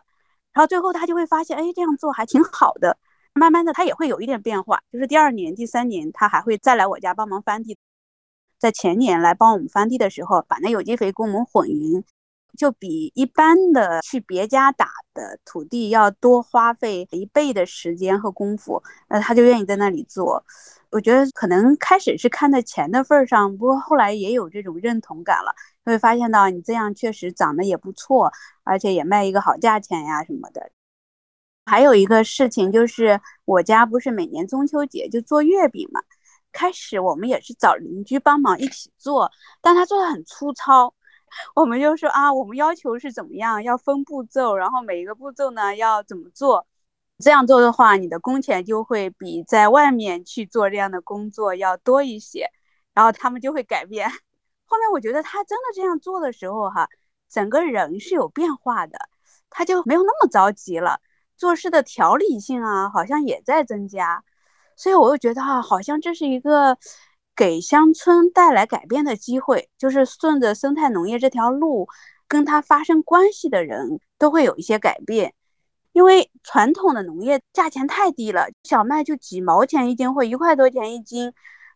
[0.53, 2.97] 然后最后他就会发现，哎，这样做还挺好的。
[3.33, 4.81] 慢慢的，他也会有一点变化。
[4.91, 7.77] 就是第二年、第三年，他还会再来我家帮忙翻地。
[8.57, 12.03] 在前年来帮我们翻地的时候，把那有机肥跟我们混匀，
[12.57, 18.83] 就比一般的去别家打的土地要多花费一倍的时间和功夫。
[19.07, 20.43] 那他就愿意在那里做。
[20.89, 25.53] 我觉得可能开始是看在钱的份上，不过后来也有这种认同感了，
[25.85, 28.31] 会发现到你这样确实长得也不错，
[28.63, 30.71] 而且也卖一个好价钱呀什么的。
[31.65, 36.01] 还有一个事情就是，我家不是每年中秋节就做月饼嘛。
[36.53, 39.29] 开始我们也是找邻居帮忙一起做，
[39.61, 40.93] 但他做的很粗糙。
[41.55, 46.67] 我们就说啊，我们要求是怎么样，要分步骤，然后每一个步骤呢要怎么做。
[47.19, 52.49] 这样做的话，你的工钱就会比在外面去做这样的工作要多一些。
[52.93, 54.09] 然后他们就会改变。
[54.09, 56.89] 后面我觉得他真的这样做的时候，哈，
[57.29, 58.97] 整个人是有变化的，
[59.51, 60.99] 他就没有那么着急了。
[61.35, 64.23] 做事的条理性啊，好像也在增加，
[64.75, 66.77] 所以我又觉得啊，好像这是一个
[67.37, 71.87] 给乡村带来改变的机会，就是顺着生态农业这条路，
[72.27, 75.35] 跟它发生关系的人都会有一些改变。
[75.93, 81.31] 因为传统的农业价钱太低了，小麦就几毛钱一斤或一块多钱一斤，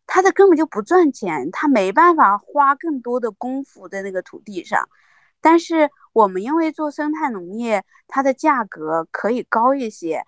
[0.08, 4.89] 它的根本就不赚钱，它没办法花更多的功夫在那个土地上。
[5.41, 10.24] 但是我们因为做生态农业，它的价格可以高一些，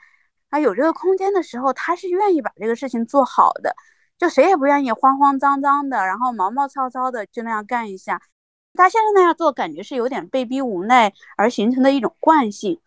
[0.49, 3.75] 啊，有这个空间的时候，他是愿意把这个事情做好的，
[4.23, 8.21] 就谁也不愿意慌慌张张的，然后毛毛糙糙的就那样干一下。
[8.73, 12.79] 他现在那样做，感觉是有点被逼无奈而形成的一种惯性。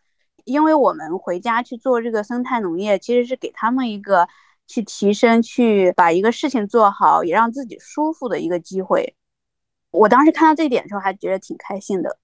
[0.44, 4.26] 因为我们回家去做这个生态农业，其实是给他们一个
[4.66, 9.14] 去提升、去把一个事情做好，也让自己舒服的一个机会。
[9.90, 12.18] 我当时看到这一点的时候，还觉得挺开心的。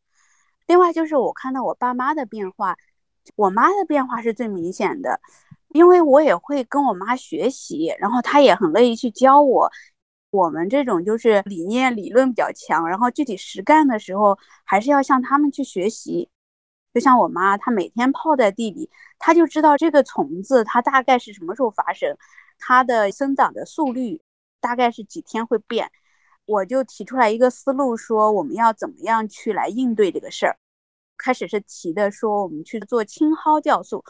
[0.67, 2.79] 另外就是我看到我爸妈的变化，
[3.37, 5.21] 我妈的变化是最明显的，
[5.73, 9.71] 因为我也会跟我妈学习，然后她也很乐意去教我。
[10.31, 16.31] 我们这种就是理念理论比较强，然后具体实干的时候还是要向他们去学习。
[16.95, 22.17] 就像我妈，她每天泡在地里，她就知道这个虫子它大概是什么时候发生，
[22.59, 24.21] 它的生长的速率
[24.61, 25.91] 大概是几天会变。
[26.45, 30.59] 我就提出来一个思路，说我们要怎么样去来应对这个事儿。
[31.17, 34.05] 开始是提的说我们去做青蒿酵素，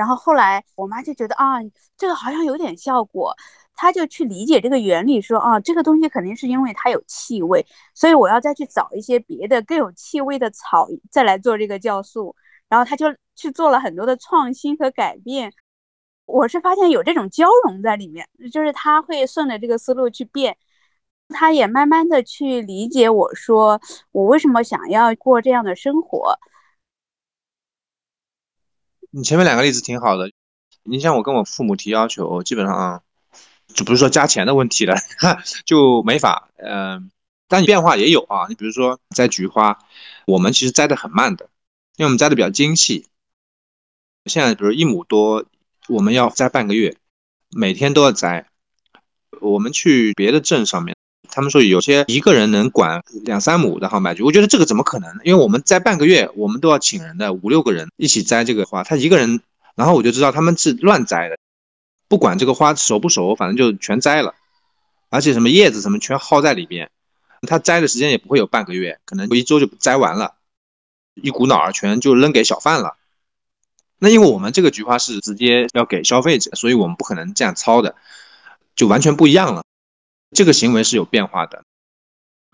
[0.00, 1.58] 然后后来我妈就觉得啊，
[1.98, 3.36] 这个好像有点效果，
[3.74, 12.34] 她就去理解这个原理，说啊，这个东西肯定是因为它有气味，所以我要再去找一些别的更有气味的草再来做这个酵素。
[12.70, 15.52] 然后他就去做了很多的创新和改变。
[16.24, 20.56] 我是发现有这种交融在里面，就是他会顺着这个思路去变。
[21.28, 23.80] 他也慢慢的去理解我说
[24.12, 26.38] 我为什么想要过这样的生活。
[29.10, 30.30] 你前面两个例子挺好的，
[30.84, 33.02] 你像我跟我父母提要求，基本上
[33.66, 34.96] 就不是说加钱的问题了，
[35.66, 37.10] 就没法，嗯，
[37.48, 38.46] 但变化也有啊。
[38.48, 39.78] 你比如说摘菊花，
[40.26, 41.50] 我们其实摘的很慢的，
[41.96, 43.08] 因为我们摘的比较精细。
[44.26, 45.44] 现在比如一亩多，
[45.88, 46.96] 我们要摘半个月，
[47.50, 48.46] 每天都要摘。
[49.40, 50.96] 我们去别的镇上面。
[51.32, 55.10] 他们说有些一个人能管两三亩的号麦菊，我觉得这个怎么可能？
[55.24, 59.40] 因为我们摘半个月，我们都要请人的，五六个人一起摘这个花，他一个人，
[59.74, 61.38] 然后我就知道他们是乱摘的，
[62.08, 64.34] 不管这个花熟不熟，反正就全摘了，
[65.08, 66.90] 而且什么叶子什么全耗在里边，
[67.48, 70.34] 他摘的时间也不会有半个月，可能一周就摘完了，
[71.14, 72.96] 一股脑儿全就扔给小贩了。
[73.98, 77.94] 那因为我们这个菊花是直接要给消费者，所以我们不可能这样操的，
[78.74, 79.62] 就完全不一样了。
[80.32, 81.64] 这个行为是有变化的，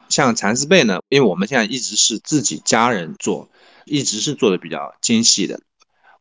[0.09, 3.49] 像蚕丝被呢，因为我们现在一直是自己家人做，
[3.85, 5.61] 一直是做的比较精细的。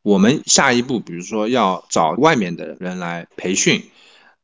[0.02, 3.90] 我们下一步，比如说要找外面的人来培训，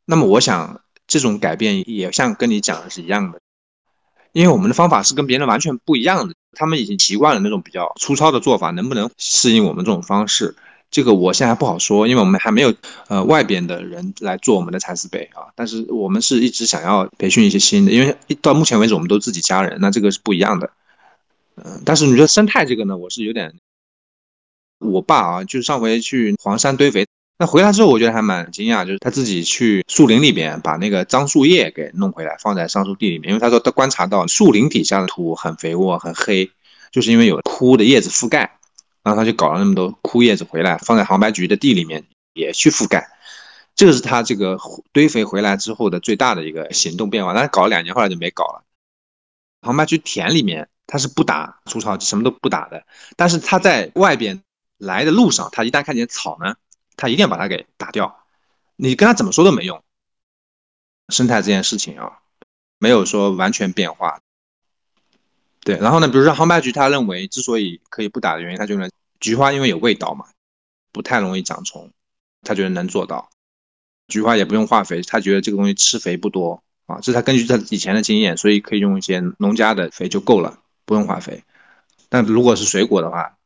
[0.05, 3.41] 那么我想这种改变也像跟你讲的是一样的，
[4.33, 10.57] 因为我们的方法是跟别人完全不一样的，他们已经习惯了那种比较粗糙的做法，能不能适应我们这种方式？
[10.93, 12.73] 这个我现在还不好说，因为我们还没有
[13.09, 15.49] 呃外边的人来做我们的蚕丝被啊。
[15.57, 20.71] 但是我们是一直想要培训一些新的，因为到目前为止我们都自己家人，那这个是不一样的。
[21.57, 23.55] 嗯，但是你说生态这个呢，我是有点，
[24.81, 27.07] 我爸啊，就是上回去黄山堆肥，
[27.39, 36.51] 那回来之后我觉得还蛮惊讶，就是他自己去树林里边把那个樟树叶给弄回来，放在桑树地里面，因为他说他观察到树林底下的土很肥沃、很黑，
[36.91, 38.59] 就是因为有枯的叶子覆盖。
[39.03, 43.09] 然后他就搞了那么多枯叶子回来，放在杭白菊的地里面也去覆盖，
[43.75, 44.59] 这个是他这个
[44.93, 47.35] 堆肥回来之后的最大的一个行动变化。
[47.35, 48.65] 但是搞了两年，后来就没搞了。
[49.61, 52.85] 杭白菊田里面它是不打除草剂，什么都不打的。
[53.17, 54.43] 但是它在外边
[54.79, 56.57] 来的路上，它一旦看见草呢，
[56.97, 58.25] 它一定要把它给打掉。
[58.77, 59.83] 你跟他怎么说都没用。
[61.09, 62.21] 生态这件事情啊，
[62.79, 64.22] 没有说完全变化。
[65.65, 68.91] 对，然后呢，比如说杭白菊，他认为之所以可以不打的原因，他觉得
[69.21, 70.27] 菊花因为有味道嘛，
[70.93, 71.91] 不太容易长虫，
[72.43, 73.31] 他觉得能做到。
[74.09, 81.45] 菊花也不用化肥，他觉得这个东西吃肥不多啊，这是他根据他以前的经验，所以可以用一些农家的肥就够了，不用化肥。
[82.09, 83.39] 但如果是水果的话，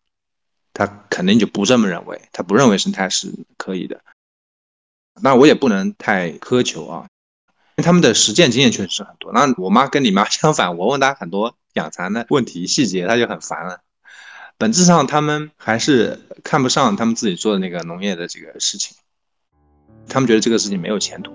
[0.73, 4.01] 他肯定就不这么认为，他不认为生态是可以的。
[5.21, 7.09] 那我也不能太苛求啊，
[7.83, 9.33] 他们的实践经验确实是很多。
[9.33, 13.81] 那我妈跟你妈 相反，我问她很多养蚕的问题细节，她就很烦了。
[14.59, 18.97] 本质上，他们还是看不上他们自己做的那个农业的这个事情，
[20.09, 21.33] 他们觉得这个事情没有前途。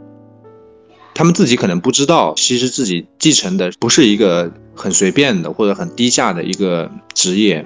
[1.13, 7.63] 他们自己可能不知道，其实自己继承的不是一个很随便的或者很低下的一个职业。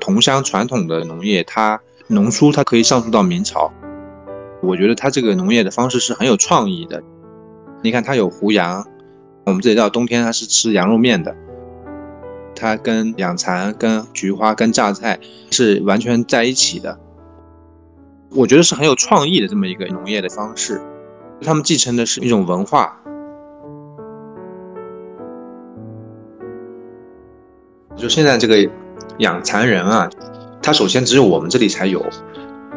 [0.00, 3.70] 桐乡传统的农业，它农书它可以上溯到明朝。
[4.62, 7.02] 我觉得它这个农业的方式是很有创意的。
[7.82, 8.86] 你看，它有胡杨，
[9.44, 11.34] 我们这里到冬天它是吃羊肉面的。
[12.54, 15.18] 它跟养蚕、跟菊花、跟榨菜
[15.50, 17.00] 是完全在一起的。
[18.30, 20.80] 我觉得是很有创意的这么一个农业的方式。
[21.40, 23.00] 他们继承的是一种文化。
[27.96, 28.70] 就现在这个
[29.18, 30.08] 养蚕人啊，
[30.62, 32.06] 他首先只有我们这里才有。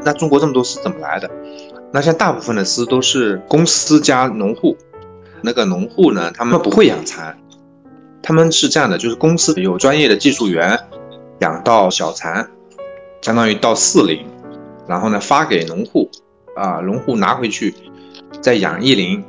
[0.03, 1.29] 那中国这么多是怎么来的？
[1.95, 4.75] 那像大部分的丝都是公司加农户，
[5.41, 7.37] 那个农户呢，他们不会养蚕，
[8.21, 10.77] 他们是这样的，就是公司有专业的技术员
[11.39, 12.49] 养到小蚕，
[13.21, 14.25] 相当于到四龄，
[14.89, 16.11] 然后呢发给农户，
[16.57, 17.73] 啊，农户拿回去
[18.41, 19.23] 再养一龄，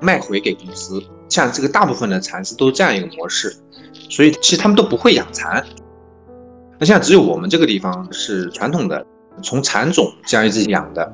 [0.00, 1.02] 卖回给公司。
[1.28, 3.56] 像这个大部分的蚕丝都是这样一个模式，
[4.08, 5.66] 所以其实他们都不会养蚕。
[6.78, 9.04] 那现在只有我们这个地方是传统的，
[9.42, 11.12] 从蚕种这样一直养的。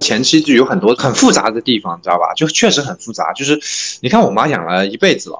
[0.00, 2.34] 前期就有很多很复杂的地方，你知道吧？
[2.34, 3.32] 就确实很复杂。
[3.32, 3.60] 就是
[4.02, 5.38] 你看，我妈养了一辈子了，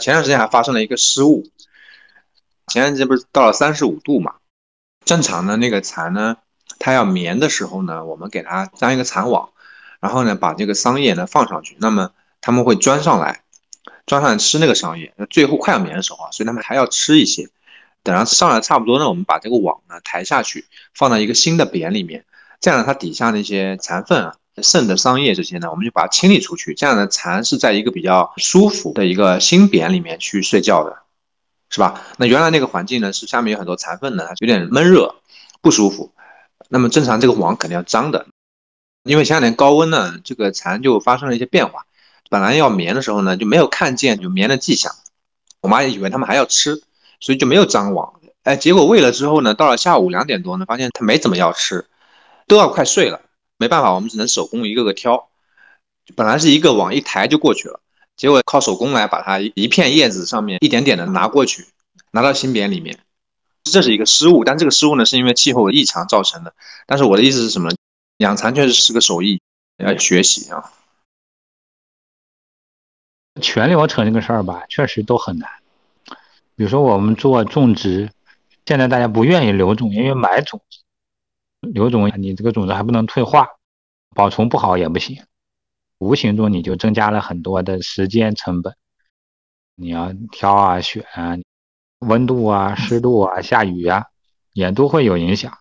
[0.00, 1.44] 前段时间还发生了一个失误。
[2.68, 4.34] 前段时间不是到了三十五度嘛？
[5.04, 6.36] 正常的那个蚕呢，
[6.78, 9.50] 它要眠的时候呢，我们给它粘一个蚕网，
[10.00, 12.10] 然后呢把这个桑叶呢放上去，那么
[12.40, 13.42] 它们会钻上来，
[14.06, 15.12] 钻上来吃那个桑叶。
[15.16, 17.48] 那最后快要眠的时候啊，所以它们还要吃一些。
[18.02, 22.24] 等它上来差不多呢，我们把这个网呢抬下去，放到一个新的匾里面。
[22.60, 26.74] 这样呢，它底下那些残粪啊、剩的桑叶这些呢，我们就把它清理出去。
[26.74, 30.96] 这样呢，蚕是在一个比较舒服的一个新匾里面去睡觉的，
[31.70, 32.02] 是吧？
[32.16, 35.16] 那原来那个环境呢，是下面有很多残粪呢，有点闷热，
[35.60, 36.12] 不舒服。
[36.68, 38.26] 那么正常这个网肯定要脏的，
[39.02, 41.84] 因为前两年高温呢，这个蚕就发生了一些变化。
[42.30, 44.92] 本来要眠的时候呢，就没有看见有眠的迹象。
[45.60, 46.82] 我妈也以为它们还要吃，
[47.20, 48.14] 所以就没有张网。
[48.44, 51.84] 哎，结果喂了之后呢，到了下午两点多呢，发现它没怎么要吃。
[52.46, 53.20] 都要快睡了，
[53.56, 55.28] 没办法，我们只能手工一个个挑。
[56.14, 57.80] 本来是一个网一抬就过去了，
[58.16, 61.66] 结果靠手工来把它一片叶子上面一点点的拿过去，
[62.10, 62.98] 拿到新匾里面。
[63.64, 66.54] 这是一个失误，但这个失误呢是因为气候异常造成的。
[66.86, 67.70] 但是我的意思是什么？
[68.18, 69.40] 养蚕确实是个手艺，
[69.78, 70.70] 要学习啊。
[73.40, 75.50] 全流程这个事儿吧，确实都很难。
[76.54, 78.10] 比如说我们做种植，
[78.66, 80.83] 现在大家不愿意留种，因为买种子。
[81.72, 83.46] 有种，你这个种子还不能退化，
[84.14, 85.22] 保存不好也不行，
[85.98, 88.74] 无形中你就增加了很多的时间成本。
[89.76, 91.36] 你要挑啊、选啊，
[91.98, 94.04] 温度啊、湿度啊、下雨啊，
[94.52, 95.58] 也都会有影响，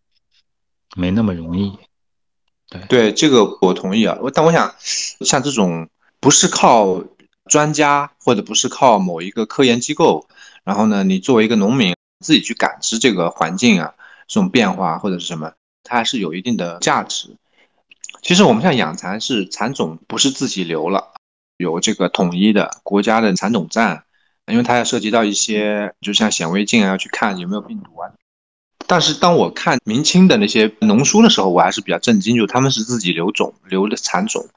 [0.95, 1.77] 没那么容易。
[2.69, 4.17] 对对，这个我同意啊。
[4.33, 5.89] 但我想，像这种
[6.19, 7.03] 不是靠
[7.45, 10.27] 专家或者不是靠某一个科研机构，
[10.63, 13.95] 然后呢，你作为一个农民自己去感知这个环境啊，
[14.27, 15.53] 这种变化或者是什么。
[15.83, 17.35] 它还是有一定的价值。
[18.21, 21.13] 其实我们像养蚕是蚕种不是自己留了，
[21.57, 24.05] 有这个统一的国家的蚕种站，
[24.47, 28.11] 因为它要涉及到一些，就像显微镜啊，要去看有没有病毒啊。
[28.87, 34.47] 但是当我看明清的那些农书的时候，我还是比较震惊，就他们是自己留种留的蚕种，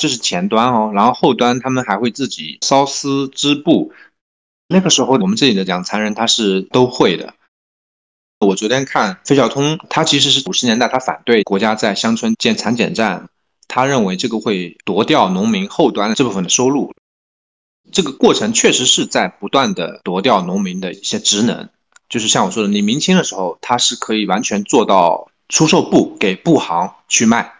[0.00, 3.92] 这是前端哦，然后后端他们还会自己缫丝织布。
[4.68, 7.34] 那个时候我们这里的养蚕人他是都会的。
[8.40, 13.28] 我昨天看费孝通，他其实是五十年代，他反对国家在乡村建蚕茧站，
[13.68, 16.94] 他认为这个会夺掉农民后端这部分的收入。
[17.92, 21.68] 这个过程确实是在不断的夺掉农民的一些职能，
[22.08, 27.52] 就是像我说的，你明清的时候，他是可以完全做到出售布给布行去卖，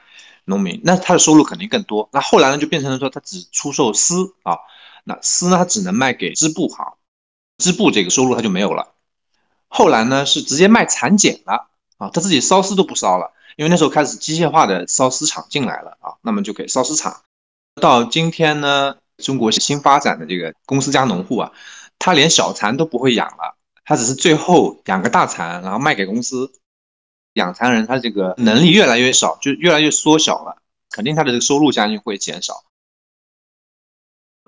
[0.47, 2.09] 农民那他的收入肯定更多。
[2.11, 4.57] 那后来呢，就变成了说他只出售丝啊，
[5.05, 6.95] 那丝呢他只能卖给织布行，
[7.59, 8.90] 织布这个收入他就没有了。
[9.71, 17.23] 后来呢是直接卖蚕茧了啊，他自己缫丝都不缫了，因为那时候开始机械化的缫丝厂进来了啊，那么就给缫丝厂。
[17.81, 21.53] 到今天呢，中国新发展的这个公司加农户啊，
[21.99, 26.53] 他连小蚕都不会养了，他只是最后养个大蚕，然后卖给公司。
[27.35, 30.57] 养蚕人他这个能力越来越少，就越来越缩小了，
[30.91, 32.65] 肯定他的这个收入将近会减少。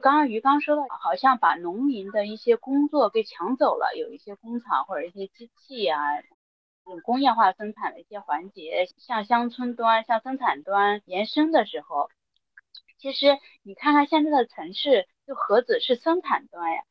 [0.02, 5.98] 刚刚于刚说的，好像把农民的一些工作给抢走了，有一些工厂或者一些机器啊，
[7.04, 12.10] 工业化生产的一些环节向乡村端、向生产端延伸的时候。
[12.98, 16.82] 其实你看看现在的城市，就何止是生产端呀，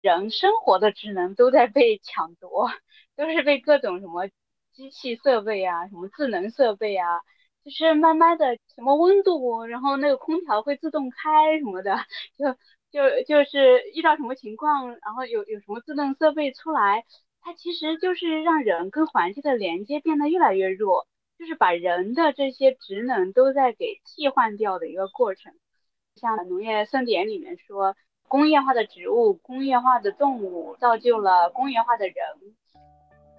[0.00, 2.70] 人生活的职能都在被抢夺，
[3.16, 4.28] 都是被各种什么
[4.72, 7.20] 机器设备啊、什么智能设备啊，
[7.64, 11.96] 就是慢慢的什么温度，然后那个空调会自动开什么的，
[12.38, 12.52] 就
[12.90, 17.04] 就就是遇到什么情况，然后有有什么自动设备出来，
[17.40, 21.06] 它其实就是让人跟环境的连接变得越来越弱。
[21.38, 25.54] 就是把人的这些职能都在给替换掉的一个过程，
[26.14, 27.96] 像农业盛典里面说，
[28.28, 32.14] 工业化的植物、工业化的动物造就了工业化的人，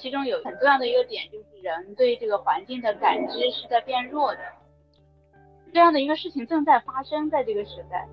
[0.01, 4.39] 其中有很重要的一个点就是人对这个环境的感知是在变弱的，
[5.71, 8.07] 这样的一个事情正在发生在这个时代。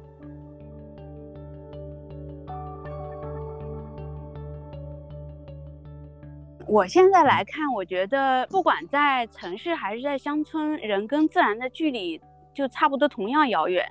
[6.66, 12.20] 我现在来看，我觉得不管在城市还是在乡村，人跟自然的距离
[12.52, 13.90] 就差不多同样遥远。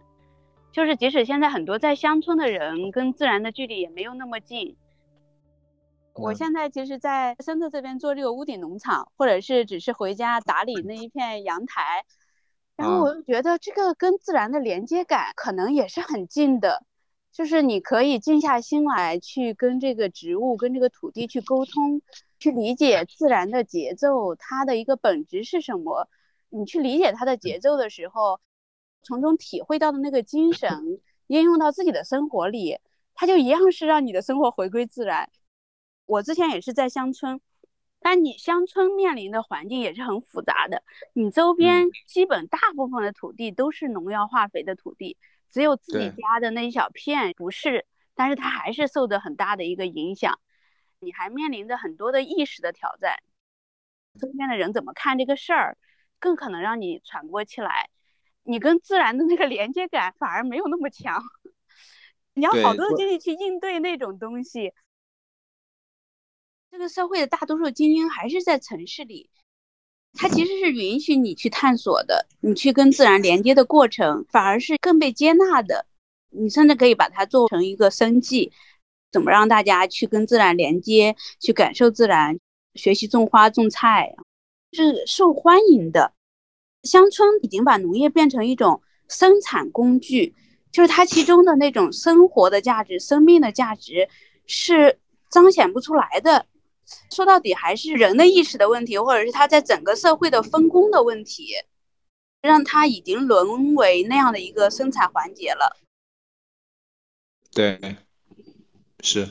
[0.71, 4.77] 就是即使现在很多在乡村的人跟自然的距离也没有那么近。
[6.17, 12.03] 我现在其实，在深圳这边做这个屋顶农场，或者是只是回家打理那一片阳台，
[12.75, 16.83] 然后我就觉得这个跟自然的连接感可能也是很近的。
[17.31, 22.01] 就是你可以静下心来，去跟这个植物、跟这个土地去沟通，
[22.39, 26.07] 去理解自然的节奏，它的一个本质是什么。
[26.49, 28.39] 你去理解它的节奏的时候，
[29.03, 32.79] 从中体会到的那个精神，应用到自己的生活里，
[33.13, 35.29] 它就一样是让你的生活回归自然。
[36.07, 37.39] 我之前也是在乡村，
[37.99, 40.81] 但你乡村面临的环境也是很复杂的，
[41.13, 45.17] 你周边基本大部分的土地都是农药化肥的土地。
[45.49, 47.85] 只有自己家的那一小片不是，
[48.15, 50.39] 但是它还是受着很大的一个影响。
[50.99, 53.17] 你还面临着很多的意识的挑战，
[54.19, 55.77] 周边的人怎么看这个事儿，
[56.19, 57.89] 更可能让你喘不过气来。
[58.43, 61.21] 你跟自然的那个连接感反而没有那么强，
[62.33, 64.73] 你要好多的精力去应对那种东西。
[66.77, 69.31] 这个社会的大多数精英还是在城市里。
[70.13, 75.87] 它其实是允许你去探索的，你去跟自然连接的过程，反而是更被接纳的。
[76.29, 78.51] 你甚至可以把它做成一个生计，
[79.11, 82.39] 怎么让大家去跟自然连接，去感受自然，
[82.75, 84.15] 学习种花种菜，
[84.71, 86.13] 是受欢迎的。
[86.83, 90.35] 乡村已经把农业变成一种生产工具，
[90.71, 94.07] 就是它其中的那种生活的价值、生命的价值
[94.45, 94.99] 是
[95.31, 96.45] 彰显不出来的。
[97.11, 101.53] 说到底还是人的意识的问题，或者是他在整个社会的分工的问题，
[102.41, 105.77] 让他已经沦为那样的一个生产环节了。
[107.51, 107.97] 对，
[109.01, 109.27] 是，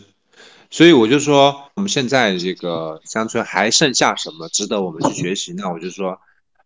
[0.71, 5.53] 所以我就说，我们现在这个乡村还剩下什么值得我们去学习？
[5.53, 6.21] 那我就说。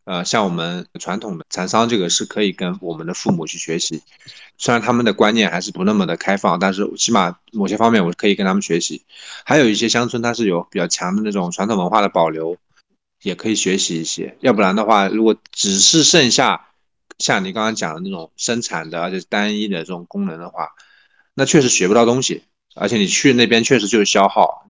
[0.05, 4.03] 呃，像我们传统的蚕桑，这个是可以跟我们的父母去学习，
[4.59, 9.05] 虽然他们的观念还是不那么的开放，但是起码某些方面我可以跟他们学习。
[9.45, 12.57] 还有一些乡村它是有比较强的那种传统文化的保留，
[13.23, 14.37] 也可以学习一些。
[14.41, 16.69] 要不然的话，如果只是剩下
[17.19, 20.71] 像你刚刚讲的那种生产的而且单一的这种功能的话，
[21.35, 22.43] 那确实学不到东西，
[22.75, 24.67] 而且你去那边确实就是消耗。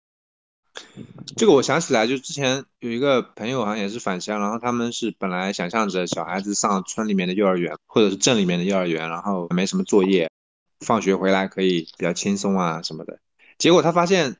[1.38, 10.32] 这个我想起来，就之前有一个朋友好像也是返乡，然后他们是本来想象着小孩子上村里面的幼儿园或者是镇里面的幼儿园，然后没什么作业，
[10.80, 13.20] 放学回来可以比较轻松啊什么的。
[13.60, 14.38] 结果他发现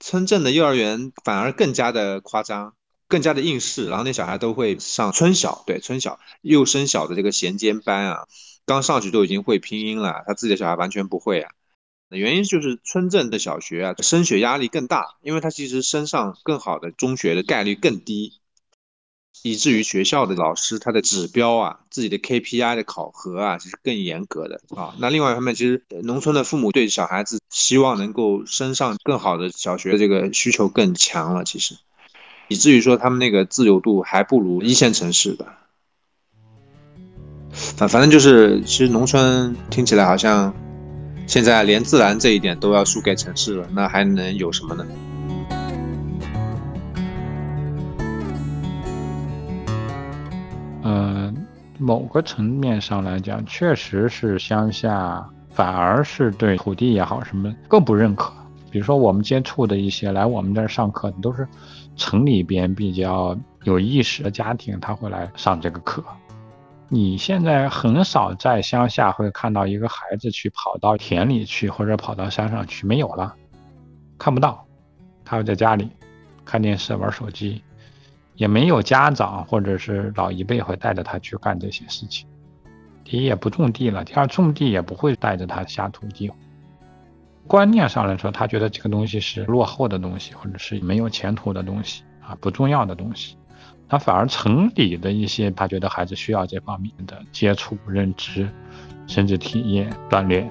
[0.00, 2.74] 村镇的幼儿园反而更加的夸张，
[3.06, 8.26] 更加的应试，然后那小孩都会上村小，对村小幼升小的这个衔接班啊，
[8.66, 11.52] 刚上去都已经会拼音了，他自己的小孩完全不会啊。
[12.18, 18.34] 原因就是村镇的小学啊，升学压力更大，因为他其实升上更好的中学的概率更低，
[19.42, 24.94] 以至于学校的老师他的指标啊，自己的 KPI 的考核啊，其实更严格的啊。
[24.98, 31.44] 那另外一方面，其实农村的父母对小孩子希望能够升上更好的小学，这个需求更强了。
[31.44, 31.76] 其实，
[32.48, 35.46] 以至于说他们那个自由度还不如一线城市的。
[37.52, 40.54] 反反正就是，其实农村听起来好像
[41.30, 44.84] 现在连自然这一点都要输给城市了，那还能有什么呢？
[50.82, 51.46] 嗯，
[51.78, 58.32] 某个层面上来讲，确实是乡下反而是对土地也好什么更不认可。
[58.68, 61.46] 比如说我们接触的一些来我们这儿上课的，都是
[61.94, 66.02] 城里边比较有意识的家庭，他会来上这个课。
[66.92, 73.32] 你现在很少在乡下会看到一个孩子去跑到田里去，或者跑到山上去，没有了，
[74.18, 74.66] 看不到。
[75.24, 75.88] 他会在家里
[76.44, 77.62] 看电视、玩手机，
[78.34, 82.26] 也没有家长或者是老一辈会带着他去干这些事情。
[83.04, 86.28] 第一也不种地了，第二种地也不会带着他下土地。
[87.46, 93.36] 观念上来说，他觉得这个东西是落后的东西，或者是没有前途的东西啊，不重要的东西。
[93.90, 98.48] 他反而城里的一些，他觉得孩子需要这方面的接触、认知，
[99.08, 100.48] 甚至体验、锻炼。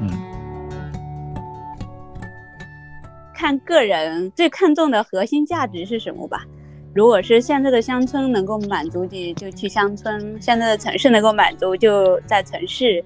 [0.00, 0.10] 嗯，
[3.34, 6.44] 看个人最看重的核心价值是什么吧。
[6.94, 13.02] 如果是现在的乡村能够满足你，就去乡村；现在的城市能够满足，就在城市。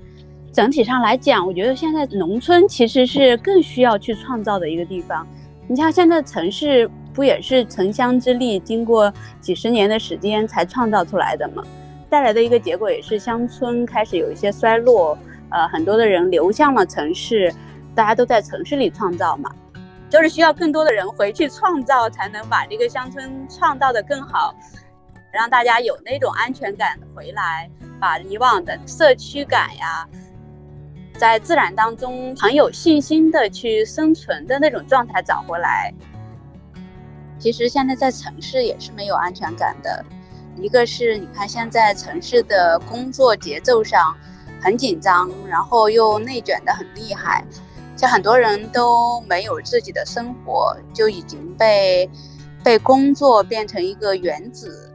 [0.53, 5.25] 整体上来讲，我觉得现在农村其实是更需要去创造的一个地方。
[5.69, 6.91] 你像现在城市。
[7.15, 11.65] 不也是城乡之力，经过几十年的时间才创造出来的吗？
[12.09, 15.19] 带来的一个结果也是乡村开始有一些衰落，
[15.51, 17.53] 呃，很多的人流向了城市，
[17.93, 19.51] 大家都在城市里创造嘛，
[20.09, 24.55] 就是需要更多的人回去创造，才能把这个乡村创造的更好，
[25.33, 30.07] 让大家有那种安全感回来，把以往的社区感呀，
[31.19, 35.93] 在自然当中很有信心的去生存的那种状态找回来。
[37.39, 40.05] 其实现在在城市也是没有安全感的，
[40.57, 44.17] 一个是你看现在城市的工作节奏上
[44.61, 47.45] 很紧张，然后又内卷的很厉害，
[47.97, 52.09] 像很多人都没有自己的生活，就已经被
[52.65, 54.93] 被工作变成一个原子，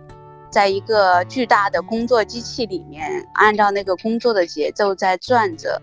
[0.49, 5.81] 在一个巨大的工作机器里面，按照那个工作的节奏在转着，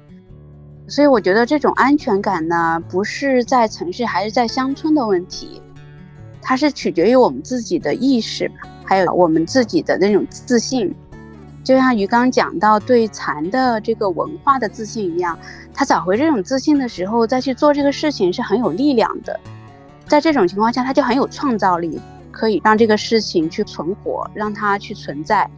[0.90, 5.62] 所以我觉得这种安全感呢，不是在城市还是在乡村的问题。
[6.42, 8.50] 它是取决于我们自己的意识，
[8.84, 10.92] 还有我们自己的那种自信。
[11.62, 15.38] 就像于刚讲到对禅的这个文化的自信一样，
[15.72, 19.38] 他找回这种自信的时候，再去做这个事情是很有力量的。
[20.08, 22.00] 在这种情况下，他就很有创造力，
[22.32, 25.48] 可以让这个事情去存活，让它去存在。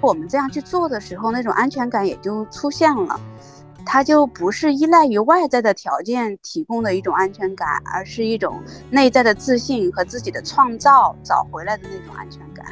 [0.00, 3.20] 我们这样去做的时候，那种安全感也就出现了。
[3.86, 12.66] 它就不是依赖于外在的条件提供的一种安全感，而是一种内在的自信和自己的创造找回来的那种安全感。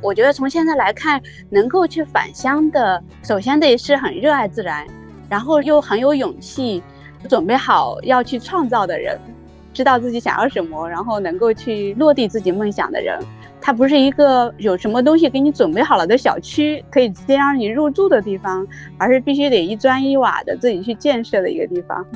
[0.00, 4.86] 我觉得从现在来看，能够去返乡的，首先得是很热爱自然，
[5.28, 6.82] 然后又很有勇气，
[7.28, 9.18] 准备好要去创造的人，
[9.74, 13.18] 知道自己想要什么，然后能够去落地自己梦想的人。
[13.60, 18.66] 它不是一个有什么东西给你准备好了的小区，可以直接让你入住的地方，
[18.98, 22.06] 而是必须得一砖一瓦的自己去建设的一个地方。